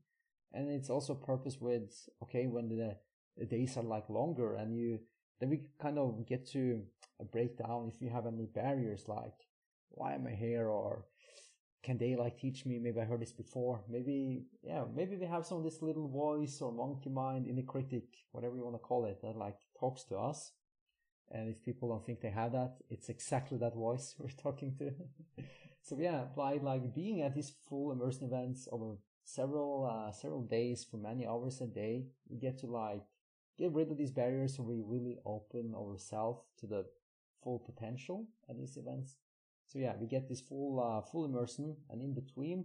and 0.52 0.68
it's 0.68 0.90
also 0.90 1.14
purpose 1.14 1.60
with 1.60 2.08
okay 2.22 2.46
when 2.46 2.68
the, 2.68 2.74
the 2.76 2.96
days 3.44 3.76
are 3.76 3.82
like 3.82 4.08
longer 4.08 4.54
and 4.54 4.76
you 4.76 4.98
then 5.40 5.50
we 5.50 5.60
kind 5.80 5.98
of 5.98 6.26
get 6.26 6.46
to 6.46 6.82
break 7.30 7.58
down 7.58 7.90
if 7.94 8.00
you 8.00 8.08
have 8.08 8.26
any 8.26 8.46
barriers 8.46 9.04
like 9.08 9.34
why 9.90 10.14
am 10.14 10.26
i 10.26 10.34
here 10.34 10.68
or 10.68 11.04
can 11.86 11.98
they 11.98 12.16
like 12.16 12.36
teach 12.36 12.66
me? 12.66 12.80
Maybe 12.80 13.00
i 13.00 13.04
heard 13.04 13.20
this 13.20 13.32
before. 13.32 13.80
Maybe 13.88 14.46
yeah 14.64 14.84
maybe 14.92 15.16
we 15.16 15.26
have 15.26 15.46
some 15.46 15.58
of 15.58 15.64
this 15.64 15.82
little 15.82 16.08
voice 16.08 16.60
or 16.60 16.72
monkey 16.72 17.10
mind 17.10 17.46
inner 17.46 17.62
critic 17.62 18.06
whatever 18.32 18.56
you 18.56 18.64
want 18.64 18.74
to 18.74 18.80
call 18.80 19.04
it 19.06 19.22
that 19.22 19.36
like 19.36 19.56
talks 19.78 20.02
to 20.04 20.16
us. 20.16 20.50
And 21.30 21.48
if 21.48 21.64
people 21.64 21.88
don't 21.88 22.04
think 22.04 22.20
they 22.20 22.30
have 22.30 22.52
that 22.52 22.74
it's 22.90 23.08
exactly 23.08 23.56
that 23.58 23.74
voice 23.74 24.16
we're 24.18 24.42
talking 24.42 24.74
to. 24.80 24.90
So 25.80 25.96
yeah 26.00 26.24
by 26.36 26.58
like 26.60 26.92
being 26.92 27.22
at 27.22 27.36
these 27.36 27.52
full 27.68 27.92
immersion 27.92 28.24
events 28.24 28.68
over 28.72 28.96
several 29.24 29.72
uh, 29.86 30.10
several 30.10 30.42
days 30.42 30.84
for 30.90 30.96
many 30.96 31.24
hours 31.24 31.60
a 31.60 31.66
day 31.66 32.06
we 32.28 32.36
get 32.36 32.58
to 32.58 32.66
like 32.66 33.06
get 33.58 33.72
rid 33.72 33.90
of 33.90 33.96
these 33.96 34.10
barriers 34.12 34.56
so 34.56 34.62
we 34.62 34.80
really 34.84 35.18
open 35.24 35.74
ourselves 35.74 36.40
to 36.58 36.66
the 36.66 36.84
full 37.42 37.58
potential 37.58 38.26
at 38.48 38.56
these 38.58 38.76
events 38.76 39.16
so 39.66 39.78
yeah 39.78 39.94
we 40.00 40.06
get 40.06 40.28
this 40.28 40.40
full 40.40 40.80
uh, 40.80 41.00
full 41.10 41.24
immersion 41.24 41.76
and 41.90 42.00
in 42.02 42.14
between 42.14 42.64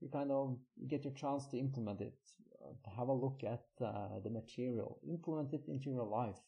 you 0.00 0.08
kind 0.08 0.30
of 0.30 0.56
you 0.76 0.88
get 0.88 1.04
your 1.04 1.12
chance 1.14 1.46
to 1.46 1.58
implement 1.58 2.00
it 2.00 2.18
uh, 2.64 2.90
have 2.96 3.08
a 3.08 3.12
look 3.12 3.42
at 3.44 3.64
uh, 3.84 4.18
the 4.22 4.30
material 4.30 4.98
implement 5.08 5.52
it 5.52 5.64
into 5.68 5.90
your 5.90 6.06
life 6.06 6.40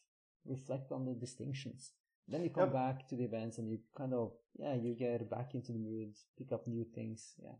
reflect 0.45 0.91
on 0.91 1.05
the 1.05 1.13
distinctions 1.13 1.91
then 2.29 2.43
you 2.43 2.49
come 2.49 2.71
Yep. 2.71 2.73
back 2.73 3.07
to 3.07 3.15
the 3.15 3.23
events 3.23 3.57
and 3.57 3.69
you 3.69 3.79
kind 3.97 4.13
of 4.13 4.31
yeah 4.57 4.73
you 4.75 4.95
get 4.95 5.29
back 5.29 5.53
into 5.55 5.71
the 5.71 5.79
mood 5.79 6.13
pick 6.37 6.51
up 6.51 6.67
new 6.67 6.85
things 6.95 7.33
yeah 7.43 7.55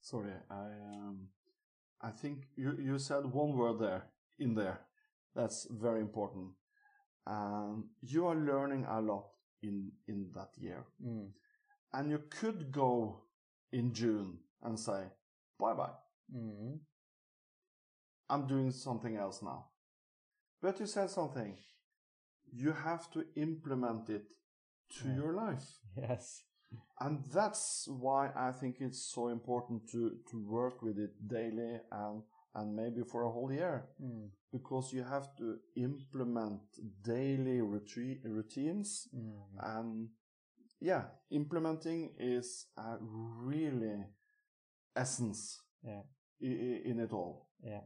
Sorry, 0.00 0.32
I 0.50 0.66
um, 0.98 1.28
I 2.00 2.10
think 2.10 2.46
you 2.56 2.76
you 2.78 2.98
said 2.98 3.24
one 3.24 3.52
word 3.56 3.78
there 3.80 4.02
in 4.38 4.54
there. 4.54 4.80
That's 5.34 5.66
very 5.70 6.00
important. 6.00 6.50
Um, 7.26 7.90
you 8.02 8.26
are 8.26 8.36
learning 8.36 8.86
a 8.88 9.00
lot 9.00 9.26
in 9.62 9.92
in 10.08 10.30
that 10.34 10.50
year, 10.58 10.84
mm. 11.04 11.28
and 11.92 12.10
you 12.10 12.18
could 12.30 12.70
go 12.72 13.24
in 13.72 13.92
June 13.94 14.38
and 14.62 14.78
say 14.78 15.04
bye 15.58 15.74
bye. 15.74 15.94
Mm. 16.34 16.80
I'm 18.28 18.46
doing 18.46 18.70
something 18.70 19.16
else 19.16 19.42
now. 19.42 19.66
But 20.62 20.80
you 20.80 20.86
said 20.86 21.10
something. 21.10 21.56
You 22.52 22.72
have 22.72 23.10
to 23.12 23.24
implement 23.36 24.08
it 24.10 24.26
to 24.98 25.08
Yeah. 25.08 25.16
your 25.16 25.34
life. 25.34 25.80
yes 25.96 26.44
And 27.00 27.24
that's 27.32 27.86
why 27.88 28.32
I 28.34 28.52
think 28.52 28.80
it's 28.80 29.02
so 29.14 29.28
important 29.28 29.88
to, 29.92 30.18
to 30.30 30.38
work 30.44 30.82
with 30.82 30.98
it 30.98 31.12
daily 31.28 31.80
and, 31.92 32.22
and 32.54 32.74
maybe 32.76 33.02
for 33.02 33.22
a 33.24 33.30
whole 33.30 33.52
year. 33.52 33.86
mm. 34.02 34.28
Because 34.52 34.92
you 34.92 35.02
have 35.02 35.34
to 35.36 35.58
implement 35.76 36.60
daily 37.02 37.60
routine, 37.60 38.20
routines. 38.24 39.08
Mm. 39.14 39.42
And 39.58 40.08
yeah, 40.80 41.04
implementing 41.30 42.14
is 42.18 42.66
a 42.76 42.96
really 43.00 44.04
essence 44.96 45.60
Yeah. 45.82 46.02
in 46.40 47.00
it 47.00 47.12
all. 47.12 47.48
Yeah, 47.62 47.82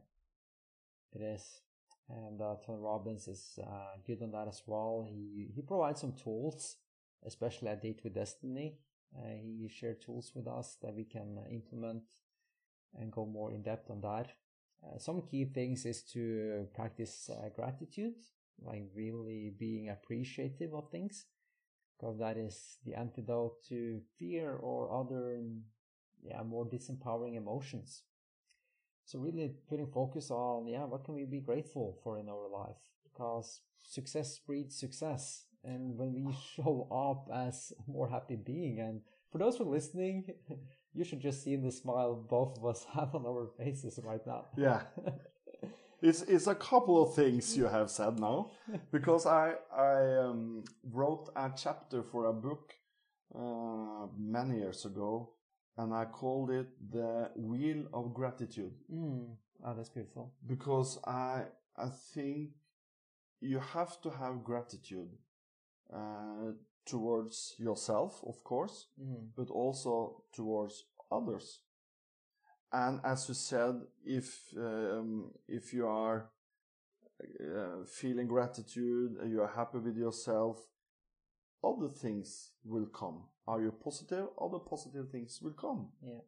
it 1.13 1.21
is. 1.21 1.61
And 2.09 2.41
uh, 2.41 2.55
Tony 2.65 2.79
Robbins 2.81 3.27
is 3.27 3.59
uh, 3.63 3.97
good 4.05 4.21
on 4.23 4.31
that 4.31 4.47
as 4.47 4.63
well. 4.65 5.05
He 5.07 5.51
he 5.55 5.61
provides 5.61 6.01
some 6.01 6.13
tools, 6.13 6.77
especially 7.25 7.69
at 7.69 7.81
Date 7.81 8.01
with 8.03 8.15
Destiny. 8.15 8.77
Uh, 9.15 9.27
he 9.41 9.67
shared 9.69 10.01
tools 10.01 10.31
with 10.35 10.47
us 10.47 10.77
that 10.81 10.93
we 10.95 11.03
can 11.03 11.37
implement 11.51 12.03
and 12.95 13.11
go 13.11 13.25
more 13.25 13.51
in 13.51 13.61
depth 13.61 13.89
on 13.89 14.01
that. 14.01 14.33
Uh, 14.83 14.97
some 14.97 15.21
key 15.21 15.45
things 15.45 15.85
is 15.85 16.03
to 16.03 16.67
practice 16.73 17.29
uh, 17.29 17.49
gratitude, 17.55 18.15
like 18.61 18.83
really 18.95 19.51
being 19.57 19.89
appreciative 19.89 20.73
of 20.73 20.89
things, 20.89 21.25
because 21.97 22.17
that 22.19 22.37
is 22.37 22.77
the 22.85 22.95
antidote 22.95 23.63
to 23.69 24.01
fear 24.17 24.55
or 24.55 24.91
other, 24.91 25.41
yeah, 26.23 26.43
more 26.43 26.65
disempowering 26.67 27.37
emotions. 27.37 28.03
So 29.05 29.19
really 29.19 29.49
putting 29.67 29.87
focus 29.87 30.29
on, 30.31 30.67
yeah, 30.67 30.85
what 30.85 31.03
can 31.03 31.15
we 31.15 31.25
be 31.25 31.39
grateful 31.39 31.97
for 32.03 32.19
in 32.19 32.29
our 32.29 32.47
life? 32.49 32.77
Because 33.03 33.61
success 33.83 34.39
breeds 34.39 34.75
success. 34.79 35.45
And 35.63 35.97
when 35.97 36.13
we 36.13 36.33
show 36.55 36.87
up 36.91 37.29
as 37.35 37.73
more 37.87 38.07
happy 38.09 38.35
being, 38.35 38.79
and 38.79 39.01
for 39.31 39.39
those 39.39 39.57
who 39.57 39.63
are 39.63 39.71
listening, 39.75 40.25
you 40.93 41.03
should 41.03 41.21
just 41.21 41.43
see 41.43 41.55
the 41.55 41.71
smile 41.71 42.15
both 42.15 42.57
of 42.57 42.65
us 42.65 42.85
have 42.93 43.15
on 43.15 43.25
our 43.25 43.47
faces 43.57 43.99
right 44.03 44.25
now. 44.25 44.45
Yeah. 44.57 44.81
It's 46.01 46.21
it's 46.21 46.47
a 46.47 46.55
couple 46.55 47.01
of 47.03 47.13
things 47.13 47.57
you 47.57 47.67
have 47.67 47.89
said 47.89 48.19
now, 48.19 48.51
because 48.89 49.25
I 49.25 49.55
I 49.69 50.15
um, 50.15 50.63
wrote 50.83 51.29
a 51.35 51.51
chapter 51.53 52.03
for 52.03 52.27
a 52.27 52.33
book 52.33 52.73
uh, 53.35 54.07
many 54.17 54.59
years 54.59 54.85
ago, 54.85 55.33
and 55.77 55.93
I 55.93 56.05
called 56.05 56.51
it 56.51 56.67
the 56.89 57.31
Wheel 57.35 57.83
of 57.93 58.13
Gratitude 58.13 58.71
mm. 58.89 59.27
Oh, 59.65 59.73
that's 59.75 59.89
beautiful. 59.89 60.33
because 60.47 60.99
I 61.05 61.43
I 61.75 61.89
think 62.13 62.51
you 63.41 63.59
have 63.59 63.99
to 64.01 64.09
have 64.09 64.43
gratitude 64.43 65.09
uh, 65.93 66.53
towards 66.89 67.55
yourself, 67.59 68.23
of 68.23 68.43
course, 68.43 68.87
Mm. 68.99 69.31
but 69.35 69.49
also 69.49 70.23
towards 70.31 70.85
others. 71.11 71.63
And 72.71 72.99
as 73.03 73.27
you 73.27 73.35
said, 73.35 73.75
if 74.05 74.53
um, 74.57 75.31
if 75.47 75.73
you 75.73 75.87
are 75.87 76.29
uh, 77.21 77.85
feeling 77.85 78.27
gratitude, 78.27 79.17
uh, 79.21 79.25
you 79.25 79.41
are 79.41 79.51
happy 79.55 79.79
with 79.79 79.97
yourself, 79.97 80.57
other 81.63 81.89
things 81.89 82.51
will 82.63 82.87
come. 82.87 83.27
Are 83.47 83.61
you 83.61 83.71
positive? 83.71 84.27
Other 84.39 84.59
positive 84.59 85.09
things 85.09 85.41
will 85.41 85.53
come. 85.55 85.91
Yeah. 86.01 86.21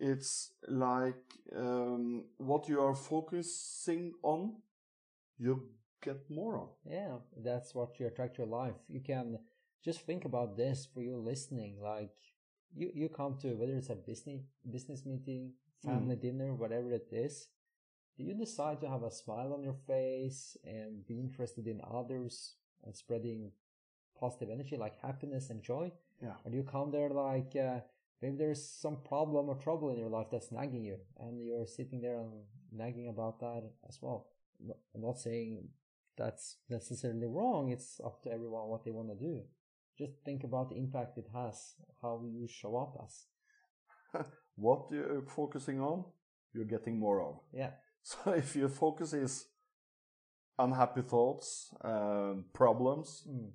It's 0.00 0.54
like 0.68 1.22
um, 1.56 2.24
what 2.38 2.68
you 2.68 2.80
are 2.80 2.94
focusing 2.94 4.14
on, 4.22 4.62
you 5.38 5.68
get 6.02 6.28
more 6.30 6.58
of. 6.58 6.70
Yeah, 6.84 7.18
that's 7.44 7.74
what 7.74 8.00
you 8.00 8.06
attract 8.06 8.38
your 8.38 8.48
life. 8.48 8.74
You 8.88 9.00
can 9.00 9.38
just 9.84 10.00
think 10.06 10.24
about 10.24 10.56
this 10.56 10.86
for 10.92 11.02
you 11.02 11.16
listening. 11.16 11.76
Like 11.82 12.10
you, 12.74 12.90
you 12.94 13.08
come 13.08 13.36
to 13.42 13.54
whether 13.54 13.76
it's 13.76 13.90
a 13.90 13.94
business 13.94 14.42
business 14.70 15.04
meeting, 15.04 15.52
family 15.84 16.16
dinner, 16.16 16.54
whatever 16.54 16.92
it 16.92 17.08
is. 17.12 17.48
Do 18.16 18.24
you 18.24 18.34
decide 18.34 18.80
to 18.82 18.88
have 18.88 19.02
a 19.02 19.10
smile 19.10 19.52
on 19.54 19.62
your 19.62 19.76
face 19.86 20.56
and 20.64 21.06
be 21.06 21.18
interested 21.18 21.66
in 21.66 21.80
others 21.90 22.56
and 22.84 22.94
spreading 22.94 23.52
positive 24.18 24.50
energy 24.50 24.76
like 24.76 25.00
happiness 25.00 25.50
and 25.50 25.62
joy? 25.62 25.90
Yeah. 26.22 26.34
Or 26.44 26.50
do 26.50 26.56
you 26.56 26.62
come 26.62 26.90
there 26.90 27.08
like 27.08 27.56
uh, 27.56 27.80
maybe 28.20 28.36
there's 28.36 28.64
some 28.64 28.98
problem 29.08 29.48
or 29.48 29.56
trouble 29.56 29.90
in 29.90 29.98
your 29.98 30.10
life 30.10 30.28
that's 30.30 30.52
nagging 30.52 30.84
you 30.84 30.98
and 31.18 31.42
you're 31.42 31.66
sitting 31.66 32.00
there 32.00 32.20
and 32.20 32.32
nagging 32.70 33.08
about 33.08 33.40
that 33.40 33.62
as 33.88 33.98
well? 34.00 34.28
I'm 34.94 35.00
not 35.00 35.18
saying 35.18 35.68
that's 36.16 36.58
necessarily 36.68 37.26
wrong. 37.26 37.70
It's 37.70 38.00
up 38.04 38.22
to 38.22 38.30
everyone 38.30 38.68
what 38.68 38.84
they 38.84 38.90
want 38.90 39.08
to 39.08 39.16
do. 39.16 39.42
Just 40.02 40.24
think 40.24 40.44
about 40.44 40.70
the 40.70 40.76
impact 40.76 41.18
it 41.18 41.28
has, 41.32 41.74
how 42.00 42.22
you 42.24 42.48
show 42.48 42.76
up 42.76 42.94
as. 43.04 43.26
What 44.56 44.90
you're 44.90 45.22
focusing 45.22 45.80
on, 45.80 46.04
you're 46.52 46.66
getting 46.76 46.98
more 46.98 47.20
of. 47.22 47.40
Yeah. 47.52 47.70
So 48.02 48.32
if 48.32 48.56
your 48.56 48.68
focus 48.68 49.12
is 49.12 49.46
unhappy 50.58 51.02
thoughts, 51.02 51.72
um, 51.84 52.44
problems, 52.52 53.24
Mm. 53.28 53.52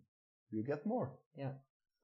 you 0.52 0.64
get 0.64 0.86
more. 0.86 1.12
Yeah. 1.36 1.54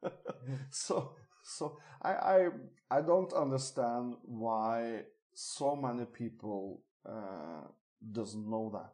so 0.69 1.15
so 1.43 1.79
I, 2.01 2.11
I 2.35 2.49
I 2.97 3.01
don't 3.01 3.33
understand 3.33 4.15
why 4.23 5.05
so 5.33 5.75
many 5.75 6.05
people 6.05 6.83
uh, 7.05 7.67
doesn't 8.11 8.49
know 8.49 8.69
that. 8.73 8.93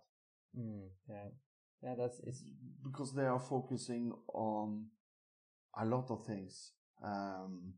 Mm, 0.55 0.89
yeah, 1.09 1.29
yeah, 1.83 1.95
that's 1.97 2.19
it's 2.19 2.43
because 2.83 3.13
they 3.15 3.25
are 3.25 3.39
focusing 3.39 4.13
on 4.33 4.85
a 5.77 5.85
lot 5.85 6.09
of 6.09 6.25
things. 6.25 6.71
Um, 7.03 7.73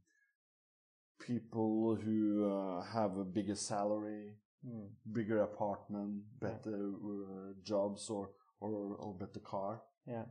people 1.20 1.98
who 2.04 2.50
uh, 2.52 2.84
have 2.94 3.18
a 3.18 3.24
bigger 3.24 3.56
salary, 3.56 4.34
mm. 4.68 4.88
bigger 5.12 5.44
apartment, 5.44 6.24
better 6.40 6.76
uh, 6.76 7.54
jobs, 7.64 8.10
or, 8.10 8.30
or 8.60 8.96
or 9.00 9.14
better 9.14 9.40
car. 9.40 9.82
Yeah, 10.08 10.26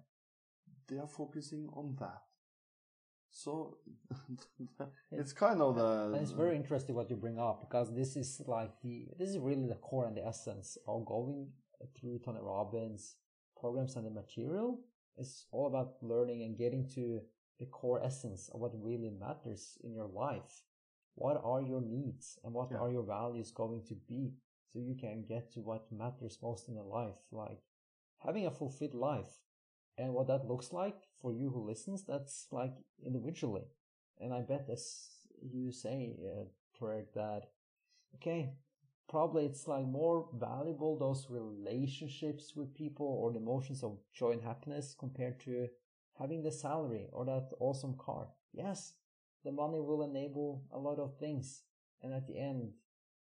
they 0.89 0.99
are 0.99 1.07
focusing 1.09 1.69
on 1.73 1.97
that. 2.01 2.23
So 3.31 3.79
it's 5.13 5.33
kind 5.33 5.63
of 5.63 5.77
the. 5.77 6.13
And 6.15 6.23
it's 6.23 6.33
very 6.33 6.57
interesting 6.57 6.97
what 6.97 7.11
you 7.11 7.17
bring 7.17 7.39
up 7.39 7.61
because 7.61 7.95
this 7.95 8.17
is 8.17 8.43
like 8.47 8.73
the 8.83 9.07
this 9.19 9.31
is 9.31 9.39
really 9.39 9.67
the 9.67 9.77
core 9.77 10.07
and 10.07 10.17
the 10.17 10.27
essence 10.27 10.77
of 10.87 11.07
going 11.07 11.49
through 11.99 12.19
Tony 12.25 12.41
Robbins 12.43 13.17
programs 13.61 13.97
and 13.97 14.07
the 14.07 14.11
material. 14.11 14.81
It's 15.17 15.47
all 15.53 15.67
about 15.67 15.95
learning 16.03 16.43
and 16.43 16.57
getting 16.57 16.89
to 16.95 17.21
the 17.61 17.67
core 17.67 18.03
essence 18.03 18.51
of 18.53 18.61
what 18.61 18.73
really 18.75 19.11
matters 19.11 19.79
in 19.85 19.95
your 19.95 20.09
life. 20.09 20.65
What 21.15 21.41
are 21.45 21.61
your 21.61 21.83
needs 21.83 22.39
and 22.43 22.55
what 22.55 22.71
yeah. 22.73 22.79
are 22.79 22.91
your 22.91 23.03
values 23.03 23.53
going 23.53 23.83
to 23.89 23.95
be 24.09 24.33
so 24.73 24.79
you 24.79 24.97
can 24.99 25.25
get 25.29 25.53
to 25.53 25.61
what 25.61 25.93
matters 25.93 26.39
most 26.43 26.69
in 26.69 26.75
your 26.75 26.85
life, 26.85 27.19
like 27.31 27.61
having 28.19 28.47
a 28.47 28.51
fulfilled 28.51 28.95
life 28.95 29.41
and 29.99 30.15
what 30.15 30.29
that 30.29 30.49
looks 30.49 30.73
like 30.73 30.97
for 31.21 31.33
you 31.33 31.51
who 31.51 31.67
listens, 31.67 32.05
that's 32.05 32.47
like 32.51 32.73
individually. 33.05 33.65
And 34.19 34.33
I 34.33 34.41
bet 34.41 34.69
as 34.73 35.09
you 35.43 35.73
say, 35.73 36.17
uh, 36.25 36.45
that, 37.15 37.43
okay, 38.15 38.55
probably 39.07 39.45
it's 39.45 39.69
like 39.69 39.85
more 39.85 40.29
valuable 40.39 40.99
those 40.99 41.27
relationships 41.29 42.57
with 42.57 42.75
people 42.75 43.07
or 43.07 43.33
the 43.33 43.39
emotions 43.39 43.83
of 43.83 43.99
joy 44.15 44.31
and 44.31 44.43
happiness 44.43 44.97
compared 44.99 45.39
to 45.41 45.69
having 46.21 46.43
the 46.43 46.53
salary 46.53 47.07
or 47.13 47.25
that 47.25 47.49
awesome 47.59 47.97
car. 47.99 48.29
Yes, 48.53 48.95
the 49.45 49.53
money 49.53 49.81
will 49.81 50.03
enable 50.03 50.65
a 50.73 50.79
lot 50.79 50.99
of 50.99 51.19
things. 51.19 51.63
And 52.03 52.13
at 52.13 52.27
the 52.27 52.39
end, 52.39 52.73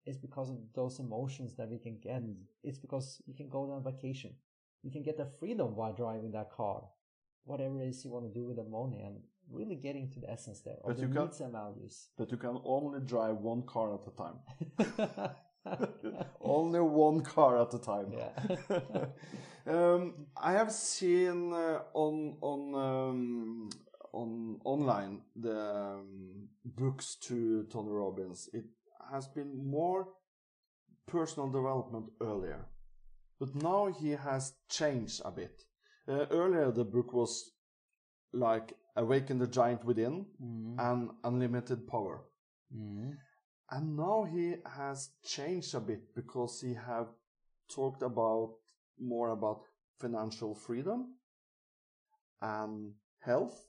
it's 0.05 0.19
because 0.19 0.51
of 0.51 0.59
those 0.75 0.99
emotions 0.99 1.57
that 1.57 1.71
we 1.71 1.79
can 1.79 1.99
get. 2.03 2.23
It's 2.63 2.79
because 2.79 3.23
you 3.27 3.35
can 3.35 3.49
go 3.49 3.71
on 3.71 3.83
vacation 3.83 4.35
you 4.85 4.91
can 4.93 5.03
get 5.03 5.17
the 5.17 5.27
freedom 5.41 5.75
while 5.75 5.95
driving 5.95 6.31
that 6.33 6.53
car. 6.53 6.83
Whatever 7.45 7.81
it 7.81 7.89
is 7.89 8.05
you 8.05 8.11
want 8.11 8.27
to 8.27 8.39
do 8.39 8.47
with 8.47 8.57
the 8.57 8.65
money 8.65 9.01
and 9.01 9.17
really 9.51 9.77
getting 9.77 10.11
to 10.11 10.21
the 10.21 10.31
essence 10.31 10.61
there 10.61 10.77
but 10.87 10.97
the 10.97 11.07
needs 11.07 11.39
can, 11.39 11.47
and 11.47 11.53
values. 11.53 12.09
But 12.17 12.31
you 12.31 12.37
can 12.37 12.59
only 12.65 13.01
drive 13.01 13.37
one 13.37 13.63
car 13.63 13.95
at 13.95 14.01
a 14.07 14.11
time. 14.11 15.31
only 16.41 16.81
one 16.81 17.21
car 17.23 17.61
at 17.63 17.75
a 17.75 17.79
time. 17.79 18.13
Yeah. 18.13 19.07
um, 19.67 20.27
I 20.37 20.53
have 20.53 20.73
seen 20.73 21.53
uh, 21.53 21.81
on 21.95 22.37
on 22.41 22.75
um, 22.75 23.71
on 24.13 24.61
online 24.65 25.23
the 25.37 25.61
um, 25.61 26.49
books 26.65 27.17
to 27.23 27.65
Tony 27.65 27.91
Robbins. 27.91 28.49
It 28.53 28.65
has 29.13 29.27
been 29.29 29.67
more 29.67 30.09
personal 31.07 31.51
development 31.51 32.07
earlier. 32.21 32.67
But 33.41 33.55
now 33.55 33.87
he 33.87 34.11
has 34.11 34.55
changed 34.71 35.23
a 35.25 35.31
bit. 35.31 35.63
Uh, 36.09 36.27
earlier, 36.31 36.71
the 36.71 36.85
book 36.85 37.13
was 37.13 37.53
like 38.33 38.75
Awaken 38.97 39.39
the 39.39 39.47
Giant 39.47 39.85
Within 39.85 40.27
mm. 40.43 40.77
and 40.79 41.11
Unlimited 41.25 41.87
Power. 41.87 42.23
Mm. 42.75 43.15
And 43.71 43.97
now 43.97 44.25
he 44.31 44.55
has 44.77 45.11
changed 45.25 45.75
a 45.75 45.81
bit 45.81 46.15
because 46.15 46.61
he 46.61 46.75
have 46.75 47.09
talked 47.75 48.03
about 48.03 48.55
more 49.01 49.31
about 49.31 49.63
financial 49.99 50.55
freedom 50.55 51.15
and 52.43 52.93
health 53.21 53.67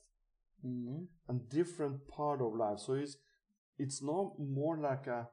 mm. 0.64 1.06
and 1.28 1.48
different 1.48 2.06
part 2.08 2.40
of 2.40 2.54
life. 2.54 2.78
So 2.78 2.94
it's 2.94 3.16
it's 3.78 4.02
not 4.02 4.38
more 4.38 4.78
like 4.78 5.06
a, 5.06 5.28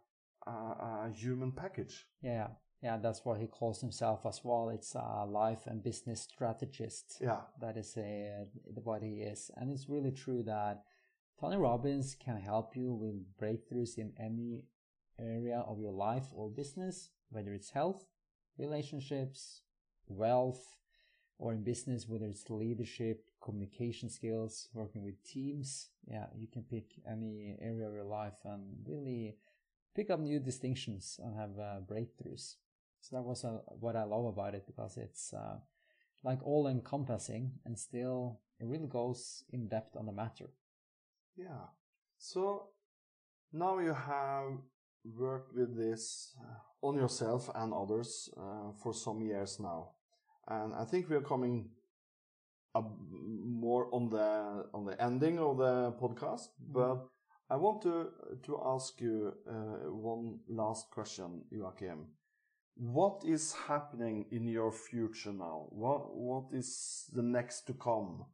a, 0.47 0.51
a 0.51 1.11
human 1.13 1.51
package. 1.51 2.05
Yeah 2.21 2.47
yeah, 2.83 2.97
that's 2.97 3.23
what 3.23 3.39
he 3.39 3.47
calls 3.47 3.79
himself 3.79 4.25
as 4.25 4.41
well. 4.43 4.69
It's 4.69 4.93
a 4.93 5.25
life 5.25 5.61
and 5.67 5.81
business 5.81 6.21
strategist. 6.21 7.17
Yeah, 7.21 7.39
that 7.61 7.77
is 7.77 7.95
a, 7.97 8.43
what 8.83 9.01
he 9.01 9.21
is, 9.21 9.49
and 9.55 9.71
it's 9.71 9.87
really 9.87 10.11
true 10.11 10.43
that 10.43 10.83
Tony 11.43 11.57
Robbins 11.57 12.15
can 12.15 12.37
help 12.37 12.73
you 12.73 12.93
with 12.93 13.35
breakthroughs 13.37 13.97
in 13.97 14.13
any 14.17 14.63
area 15.19 15.61
of 15.67 15.77
your 15.77 15.91
life 15.91 16.27
or 16.33 16.49
business, 16.49 17.09
whether 17.31 17.51
it's 17.51 17.71
health, 17.71 18.05
relationships, 18.57 19.59
wealth, 20.07 20.77
or 21.37 21.51
in 21.51 21.61
business, 21.61 22.07
whether 22.07 22.27
it's 22.27 22.49
leadership, 22.49 23.25
communication 23.43 24.07
skills, 24.07 24.69
working 24.73 25.03
with 25.03 25.21
teams. 25.25 25.89
Yeah, 26.07 26.27
you 26.33 26.47
can 26.47 26.63
pick 26.63 26.93
any 27.05 27.57
area 27.61 27.89
of 27.89 27.93
your 27.93 28.05
life 28.05 28.39
and 28.45 28.77
really 28.87 29.35
pick 29.93 30.09
up 30.09 30.21
new 30.21 30.39
distinctions 30.39 31.19
and 31.21 31.35
have 31.35 31.59
uh, 31.59 31.81
breakthroughs. 31.85 32.55
So 33.01 33.17
that 33.17 33.23
was 33.23 33.43
uh, 33.43 33.57
what 33.81 33.97
I 33.97 34.05
love 34.05 34.27
about 34.27 34.55
it 34.55 34.65
because 34.65 34.95
it's 34.95 35.33
uh, 35.33 35.57
like 36.23 36.39
all 36.41 36.67
encompassing 36.67 37.51
and 37.65 37.77
still 37.77 38.39
it 38.61 38.65
really 38.65 38.87
goes 38.87 39.43
in 39.51 39.67
depth 39.67 39.97
on 39.97 40.05
the 40.05 40.13
matter. 40.13 40.47
Yeah. 41.35 41.67
So 42.17 42.69
now 43.51 43.79
you 43.79 43.93
have 43.93 44.57
worked 45.03 45.53
with 45.55 45.75
this 45.77 46.35
uh, 46.39 46.87
on 46.87 46.95
yourself 46.95 47.49
and 47.55 47.73
others 47.73 48.29
uh, 48.37 48.71
for 48.81 48.93
some 48.93 49.21
years 49.21 49.59
now, 49.59 49.89
and 50.47 50.73
I 50.73 50.85
think 50.85 51.09
we 51.09 51.15
are 51.15 51.21
coming 51.21 51.69
more 52.75 53.89
on 53.93 54.09
the 54.09 54.65
on 54.73 54.85
the 54.85 55.01
ending 55.01 55.39
of 55.39 55.57
the 55.57 55.93
podcast, 55.99 56.49
mm-hmm. 56.61 56.73
but. 56.73 57.07
I 57.49 57.57
want 57.57 57.83
to 57.83 58.07
to 58.43 58.59
ask 58.65 58.99
you 59.01 59.31
uh, 59.47 59.91
one 59.91 60.39
last 60.47 60.89
question, 60.89 61.43
Joakim 61.53 62.07
what 62.75 63.23
is 63.25 63.53
happening 63.67 64.25
in 64.31 64.47
your 64.47 64.71
future 64.71 65.31
now? 65.31 65.67
What 65.69 66.15
what 66.15 66.45
is 66.53 67.05
the 67.13 67.21
next 67.21 67.67
to 67.67 67.73
come? 67.73 68.25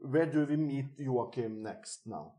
Where 0.00 0.26
do 0.26 0.46
we 0.46 0.56
meet 0.56 0.98
Joakim 0.98 1.62
next 1.62 2.06
now? 2.06 2.34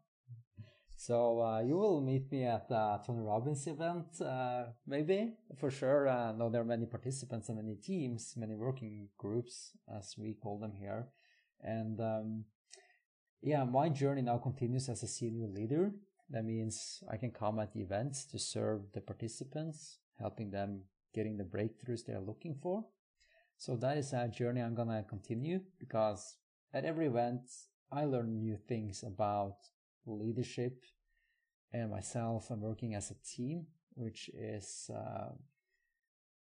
So 1.06 1.42
uh, 1.42 1.60
you 1.60 1.76
will 1.76 2.00
meet 2.00 2.32
me 2.32 2.46
at 2.46 2.70
the 2.70 2.98
Tony 3.06 3.20
Robbins 3.20 3.68
event, 3.68 4.22
uh, 4.22 4.68
maybe 4.88 5.34
for 5.60 5.70
sure. 5.70 6.08
I 6.08 6.30
uh, 6.30 6.32
know 6.32 6.50
there 6.50 6.62
are 6.62 6.76
many 6.76 6.86
participants 6.86 7.50
and 7.50 7.58
many 7.58 7.76
teams, 7.76 8.36
many 8.38 8.56
working 8.56 9.10
groups, 9.18 9.72
as 9.94 10.16
we 10.18 10.34
call 10.34 10.60
them 10.60 10.72
here, 10.72 11.10
and 11.62 12.00
um, 12.00 12.46
yeah, 13.42 13.66
my 13.66 13.89
journey 13.89 14.22
now 14.22 14.38
continues 14.38 14.88
as 14.88 15.04
a 15.04 15.08
senior 15.10 15.48
leader. 15.48 15.92
That 16.30 16.46
means 16.46 17.04
I 17.12 17.18
can 17.18 17.32
come 17.32 17.60
at 17.60 17.74
the 17.74 17.82
events 17.82 18.24
to 18.28 18.39
serve 18.39 18.84
the 18.94 19.02
participants, 19.02 19.98
helping 20.22 20.52
them 20.52 20.84
getting 21.13 21.36
the 21.36 21.44
breakthroughs 21.44 22.06
they're 22.08 22.22
looking 22.22 22.56
for. 22.63 22.86
So 23.58 23.76
that 23.76 23.98
is 23.98 24.13
a 24.13 24.30
journey 24.30 24.62
I'm 24.62 24.74
gonna 24.74 25.04
continue 25.04 25.60
because 25.82 26.38
at 26.74 26.86
every 26.86 27.08
event 27.08 27.42
I 27.92 28.06
learn 28.06 28.39
new 28.39 28.56
things 28.56 29.04
about 29.04 29.58
leadership 30.06 30.84
and 31.72 31.92
myself 31.92 32.50
and 32.50 32.62
working 32.62 32.96
as 32.96 33.12
a 33.12 33.16
team, 33.26 33.66
which 33.96 34.30
is 34.34 34.89
uh, 34.94 35.30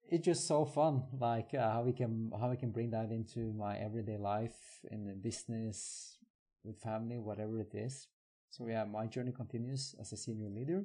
it's 0.08 0.24
just 0.24 0.46
so 0.46 0.64
fun. 0.64 1.04
Like 1.18 1.54
uh, 1.54 1.72
how 1.72 1.82
we 1.82 1.92
can 1.92 2.32
how 2.38 2.50
we 2.50 2.56
can 2.56 2.70
bring 2.70 2.90
that 2.90 3.10
into 3.10 3.52
my 3.52 3.76
everyday 3.76 4.18
life 4.18 4.84
in 4.90 5.06
the 5.06 5.14
business, 5.14 6.18
with 6.64 6.80
family, 6.80 7.18
whatever 7.18 7.60
it 7.60 7.74
is. 7.74 8.08
So 8.50 8.66
yeah, 8.66 8.84
my 8.84 9.06
journey 9.06 9.32
continues 9.32 9.94
as 10.00 10.12
a 10.12 10.16
senior 10.16 10.48
leader. 10.48 10.84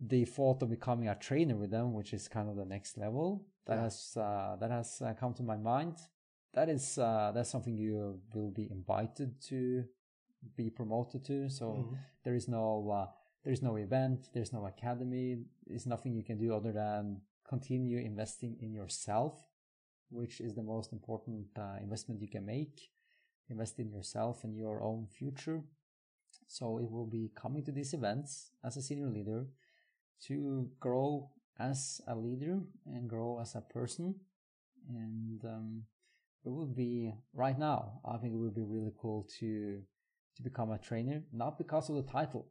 The 0.00 0.24
thought 0.24 0.62
of 0.62 0.70
becoming 0.70 1.08
a 1.08 1.14
trainer 1.14 1.56
with 1.56 1.70
them, 1.70 1.92
which 1.92 2.12
is 2.12 2.28
kind 2.28 2.48
of 2.48 2.56
the 2.56 2.64
next 2.64 2.98
level, 2.98 3.46
that 3.66 3.76
yeah. 3.76 3.82
has 3.82 4.16
uh, 4.16 4.56
that 4.60 4.70
has 4.70 5.02
uh, 5.04 5.14
come 5.18 5.34
to 5.34 5.42
my 5.42 5.56
mind. 5.56 5.96
That 6.54 6.68
is 6.68 6.98
uh, 6.98 7.32
that's 7.34 7.50
something 7.50 7.76
you 7.76 8.20
will 8.34 8.50
be 8.50 8.68
invited 8.70 9.40
to 9.48 9.84
be 10.56 10.70
promoted 10.70 11.24
to. 11.26 11.48
So 11.48 11.66
mm-hmm. 11.66 11.94
there 12.24 12.34
is 12.34 12.48
no 12.48 12.90
uh, 12.90 13.10
there 13.44 13.52
is 13.52 13.62
no 13.62 13.76
event, 13.76 14.28
there's 14.32 14.52
no 14.52 14.66
academy. 14.66 15.44
There's 15.66 15.86
nothing 15.86 16.14
you 16.14 16.24
can 16.24 16.38
do 16.38 16.54
other 16.54 16.72
than 16.72 17.20
continue 17.46 17.98
investing 17.98 18.56
in 18.60 18.72
yourself, 18.72 19.44
which 20.10 20.40
is 20.40 20.54
the 20.54 20.62
most 20.62 20.92
important 20.92 21.46
uh, 21.58 21.76
investment 21.82 22.22
you 22.22 22.28
can 22.28 22.46
make. 22.46 22.90
Invest 23.50 23.78
in 23.78 23.90
yourself 23.90 24.44
and 24.44 24.56
your 24.56 24.82
own 24.82 25.06
future. 25.06 25.62
So 26.48 26.78
it 26.78 26.90
will 26.90 27.06
be 27.06 27.30
coming 27.34 27.62
to 27.64 27.72
these 27.72 27.92
events 27.92 28.52
as 28.64 28.76
a 28.76 28.82
senior 28.82 29.08
leader 29.08 29.46
to 30.26 30.70
grow 30.80 31.30
as 31.58 32.00
a 32.08 32.14
leader 32.14 32.60
and 32.86 33.08
grow 33.08 33.38
as 33.40 33.54
a 33.54 33.60
person. 33.60 34.14
And 34.88 35.44
um, 35.44 35.82
it 36.44 36.50
will 36.50 36.66
be 36.66 37.12
right 37.32 37.58
now. 37.58 38.00
I 38.04 38.16
think 38.16 38.34
it 38.34 38.38
would 38.38 38.54
be 38.54 38.64
really 38.64 38.92
cool 38.98 39.28
to 39.40 39.82
to 40.36 40.42
become 40.42 40.70
a 40.70 40.78
trainer, 40.78 41.22
not 41.32 41.58
because 41.58 41.88
of 41.88 41.96
the 41.96 42.02
title, 42.02 42.48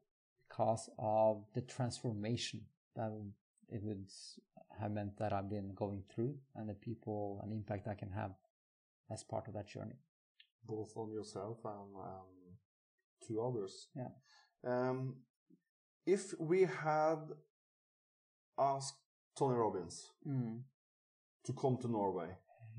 because 0.48 0.90
of 1.00 1.46
the 1.54 1.62
transformation 1.62 2.62
that 2.96 3.12
it 3.70 3.82
would 3.84 4.06
have 4.80 4.92
meant 4.92 5.18
that 5.18 5.34
I've 5.34 5.50
been 5.50 5.74
going 5.76 6.04
through 6.14 6.36
and 6.56 6.70
the 6.70 6.74
people 6.74 7.40
and 7.44 7.54
impact 7.54 7.88
I 7.88 7.96
can 7.96 8.12
have 8.12 8.32
as 9.12 9.24
part 9.24 9.48
of 9.48 9.54
that 9.56 9.68
journey. 9.68 9.98
Both 10.66 10.96
on 10.96 11.12
yourself 11.12 11.58
and 11.66 11.96
um, 11.96 12.44
to 13.28 13.42
others. 13.42 13.88
Yeah. 13.96 14.10
Um, 14.66 15.16
if 16.06 16.34
we 16.40 16.62
had 16.62 17.20
asked 18.58 18.96
Tony 19.38 19.56
Robbins 19.56 20.10
mm. 20.28 20.62
to 21.46 21.54
come 21.54 21.78
to 21.82 21.88
Norway, 21.88 22.30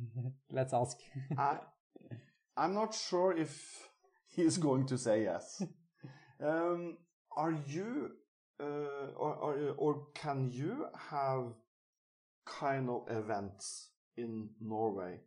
let's 0.50 0.72
ask. 0.72 0.96
I, 1.36 1.58
I'm 2.56 2.74
not 2.74 2.94
sure 2.94 3.36
if 3.36 3.88
he's 4.34 4.58
going 4.58 4.86
to 4.86 4.98
say 4.98 5.22
yes. 5.22 5.62
Um, 6.44 6.98
are 7.36 7.54
you, 7.66 8.10
uh, 8.60 9.12
or, 9.16 9.34
or, 9.34 9.74
or 9.76 10.06
can 10.14 10.50
you 10.50 10.86
have 11.10 11.44
kind 12.44 12.90
of 12.90 13.02
events 13.08 13.90
in 14.16 14.48
Norway, 14.60 15.20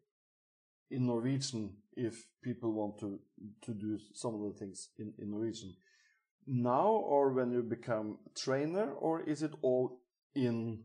in 0.91 1.07
Norwegian, 1.07 1.75
if 1.95 2.25
people 2.43 2.71
want 2.71 2.99
to, 2.99 3.19
to 3.65 3.73
do 3.73 3.97
some 4.13 4.35
of 4.35 4.41
the 4.53 4.59
things 4.59 4.89
in, 4.99 5.13
in 5.17 5.31
Norwegian? 5.31 5.75
Now, 6.45 6.87
or 6.87 7.33
when 7.33 7.51
you 7.51 7.61
become 7.61 8.19
trainer, 8.35 8.93
or 8.93 9.21
is 9.21 9.43
it 9.43 9.51
all 9.61 9.99
in 10.35 10.83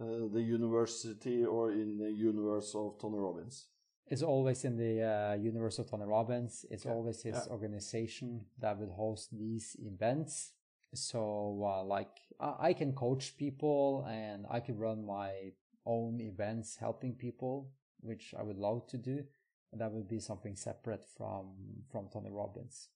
uh, 0.00 0.28
the 0.32 0.40
university 0.40 1.44
or 1.44 1.72
in 1.72 1.98
the 1.98 2.10
universe 2.10 2.74
of 2.74 2.98
Tony 3.00 3.18
Robbins? 3.18 3.66
It's 4.06 4.22
always 4.22 4.64
in 4.64 4.76
the 4.76 5.02
uh, 5.02 5.34
universe 5.34 5.78
of 5.78 5.90
Tony 5.90 6.04
Robbins. 6.04 6.66
It's 6.70 6.84
Yeah, 6.84 6.92
always 6.92 7.22
his 7.22 7.34
yeah. 7.36 7.52
organization 7.52 8.44
that 8.60 8.78
will 8.78 8.92
host 8.92 9.30
these 9.36 9.76
events. 9.80 10.52
So, 10.94 11.62
uh, 11.64 11.82
like, 11.84 12.16
I, 12.38 12.68
I 12.68 12.72
can 12.74 12.92
coach 12.92 13.36
people 13.36 14.04
and 14.08 14.46
I 14.50 14.60
can 14.60 14.76
run 14.78 15.04
my 15.06 15.52
own 15.86 16.20
events 16.20 16.76
helping 16.76 17.14
people, 17.14 17.70
which 18.00 18.34
I 18.38 18.42
would 18.42 18.58
love 18.58 18.86
to 18.88 18.98
do. 18.98 19.24
And 19.72 19.80
that 19.80 19.90
would 19.90 20.08
be 20.08 20.20
something 20.20 20.54
separate 20.54 21.04
from 21.16 21.56
from 21.90 22.08
Tony 22.12 22.30
Robbins. 22.30 22.90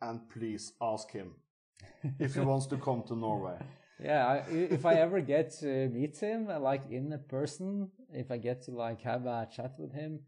And 0.00 0.28
please 0.30 0.72
ask 0.80 1.10
him 1.10 1.32
if 2.18 2.34
he 2.34 2.40
wants 2.40 2.66
to 2.68 2.78
come 2.78 3.02
to 3.08 3.14
Norway. 3.16 3.58
Yeah, 4.02 4.26
I, 4.26 4.36
if 4.50 4.86
I 4.86 4.94
ever 4.94 5.20
get 5.20 5.50
to 5.60 5.90
meet 5.90 6.16
him, 6.16 6.46
like 6.46 6.90
in 6.90 7.12
a 7.12 7.18
person, 7.18 7.90
if 8.12 8.30
I 8.30 8.36
get 8.36 8.62
to 8.62 8.72
like 8.72 9.02
have 9.02 9.26
a 9.26 9.48
chat 9.54 9.74
with 9.78 9.92
him, 9.92 10.20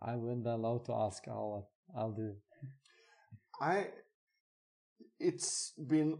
I 0.00 0.16
would 0.16 0.46
uh, 0.46 0.56
love 0.56 0.84
to 0.84 0.94
ask. 0.94 1.24
I'll 1.28 1.70
I'll 1.96 2.12
do. 2.12 2.34
I 3.60 3.88
it's 5.18 5.72
been 5.88 6.18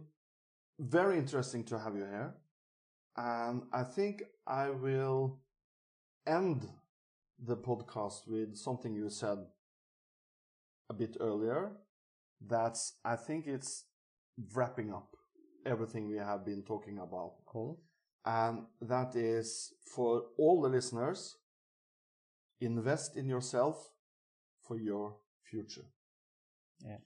very 0.79 1.17
interesting 1.17 1.63
to 1.65 1.79
have 1.79 1.95
you 1.95 2.05
here. 2.05 2.33
And 3.15 3.63
I 3.73 3.83
think 3.83 4.23
I 4.45 4.69
will 4.69 5.39
end 6.25 6.67
the 7.39 7.57
podcast 7.57 8.27
with 8.27 8.55
something 8.55 8.93
you 8.93 9.09
said 9.09 9.39
a 10.89 10.93
bit 10.93 11.17
earlier. 11.19 11.71
That's 12.45 12.93
I 13.03 13.15
think 13.15 13.47
it's 13.47 13.85
wrapping 14.53 14.93
up 14.93 15.15
everything 15.65 16.07
we 16.07 16.17
have 16.17 16.45
been 16.45 16.63
talking 16.63 16.99
about. 16.99 17.33
Cool. 17.45 17.79
And 18.27 18.65
that 18.81 19.15
is 19.15 19.73
for 19.95 20.23
all 20.37 20.61
the 20.61 20.69
listeners 20.69 21.37
invest 22.59 23.15
in 23.15 23.29
yourself 23.29 23.77
for 24.67 24.77
your 24.77 25.15
future. 25.49 25.85
Yeah. 26.83 26.99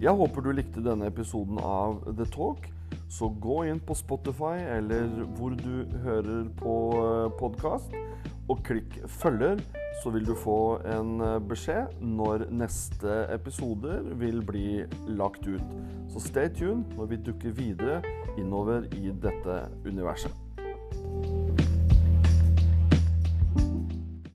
Jeg 0.00 0.12
håper 0.14 0.40
du 0.40 0.52
likte 0.52 0.84
denne 0.84 1.08
episoden 1.10 1.58
av 1.58 2.04
The 2.14 2.28
Talk. 2.30 2.68
Så 3.10 3.32
gå 3.42 3.64
inn 3.66 3.80
på 3.82 3.96
Spotify 3.98 4.60
eller 4.76 5.08
hvor 5.34 5.58
du 5.58 5.98
hører 6.04 6.46
på 6.60 6.76
podkast, 7.40 7.90
og 8.48 8.62
klikk 8.62 8.94
'følger', 9.06 9.85
så 10.02 10.10
vil 10.10 10.26
du 10.26 10.34
få 10.38 10.78
en 10.86 11.20
eh, 11.24 11.38
beskjed 11.48 12.00
når 12.04 12.46
neste 12.54 13.18
episoder 13.34 14.04
vil 14.20 14.42
bli 14.46 14.84
lagt 15.18 15.46
ut. 15.48 15.76
Så 16.12 16.22
stay 16.28 16.52
tuned 16.52 16.96
når 16.96 17.12
vi 17.12 17.22
dukker 17.30 17.56
videre 17.56 18.02
innover 18.38 18.88
i 18.94 19.10
dette 19.10 19.62
universet. 19.86 20.45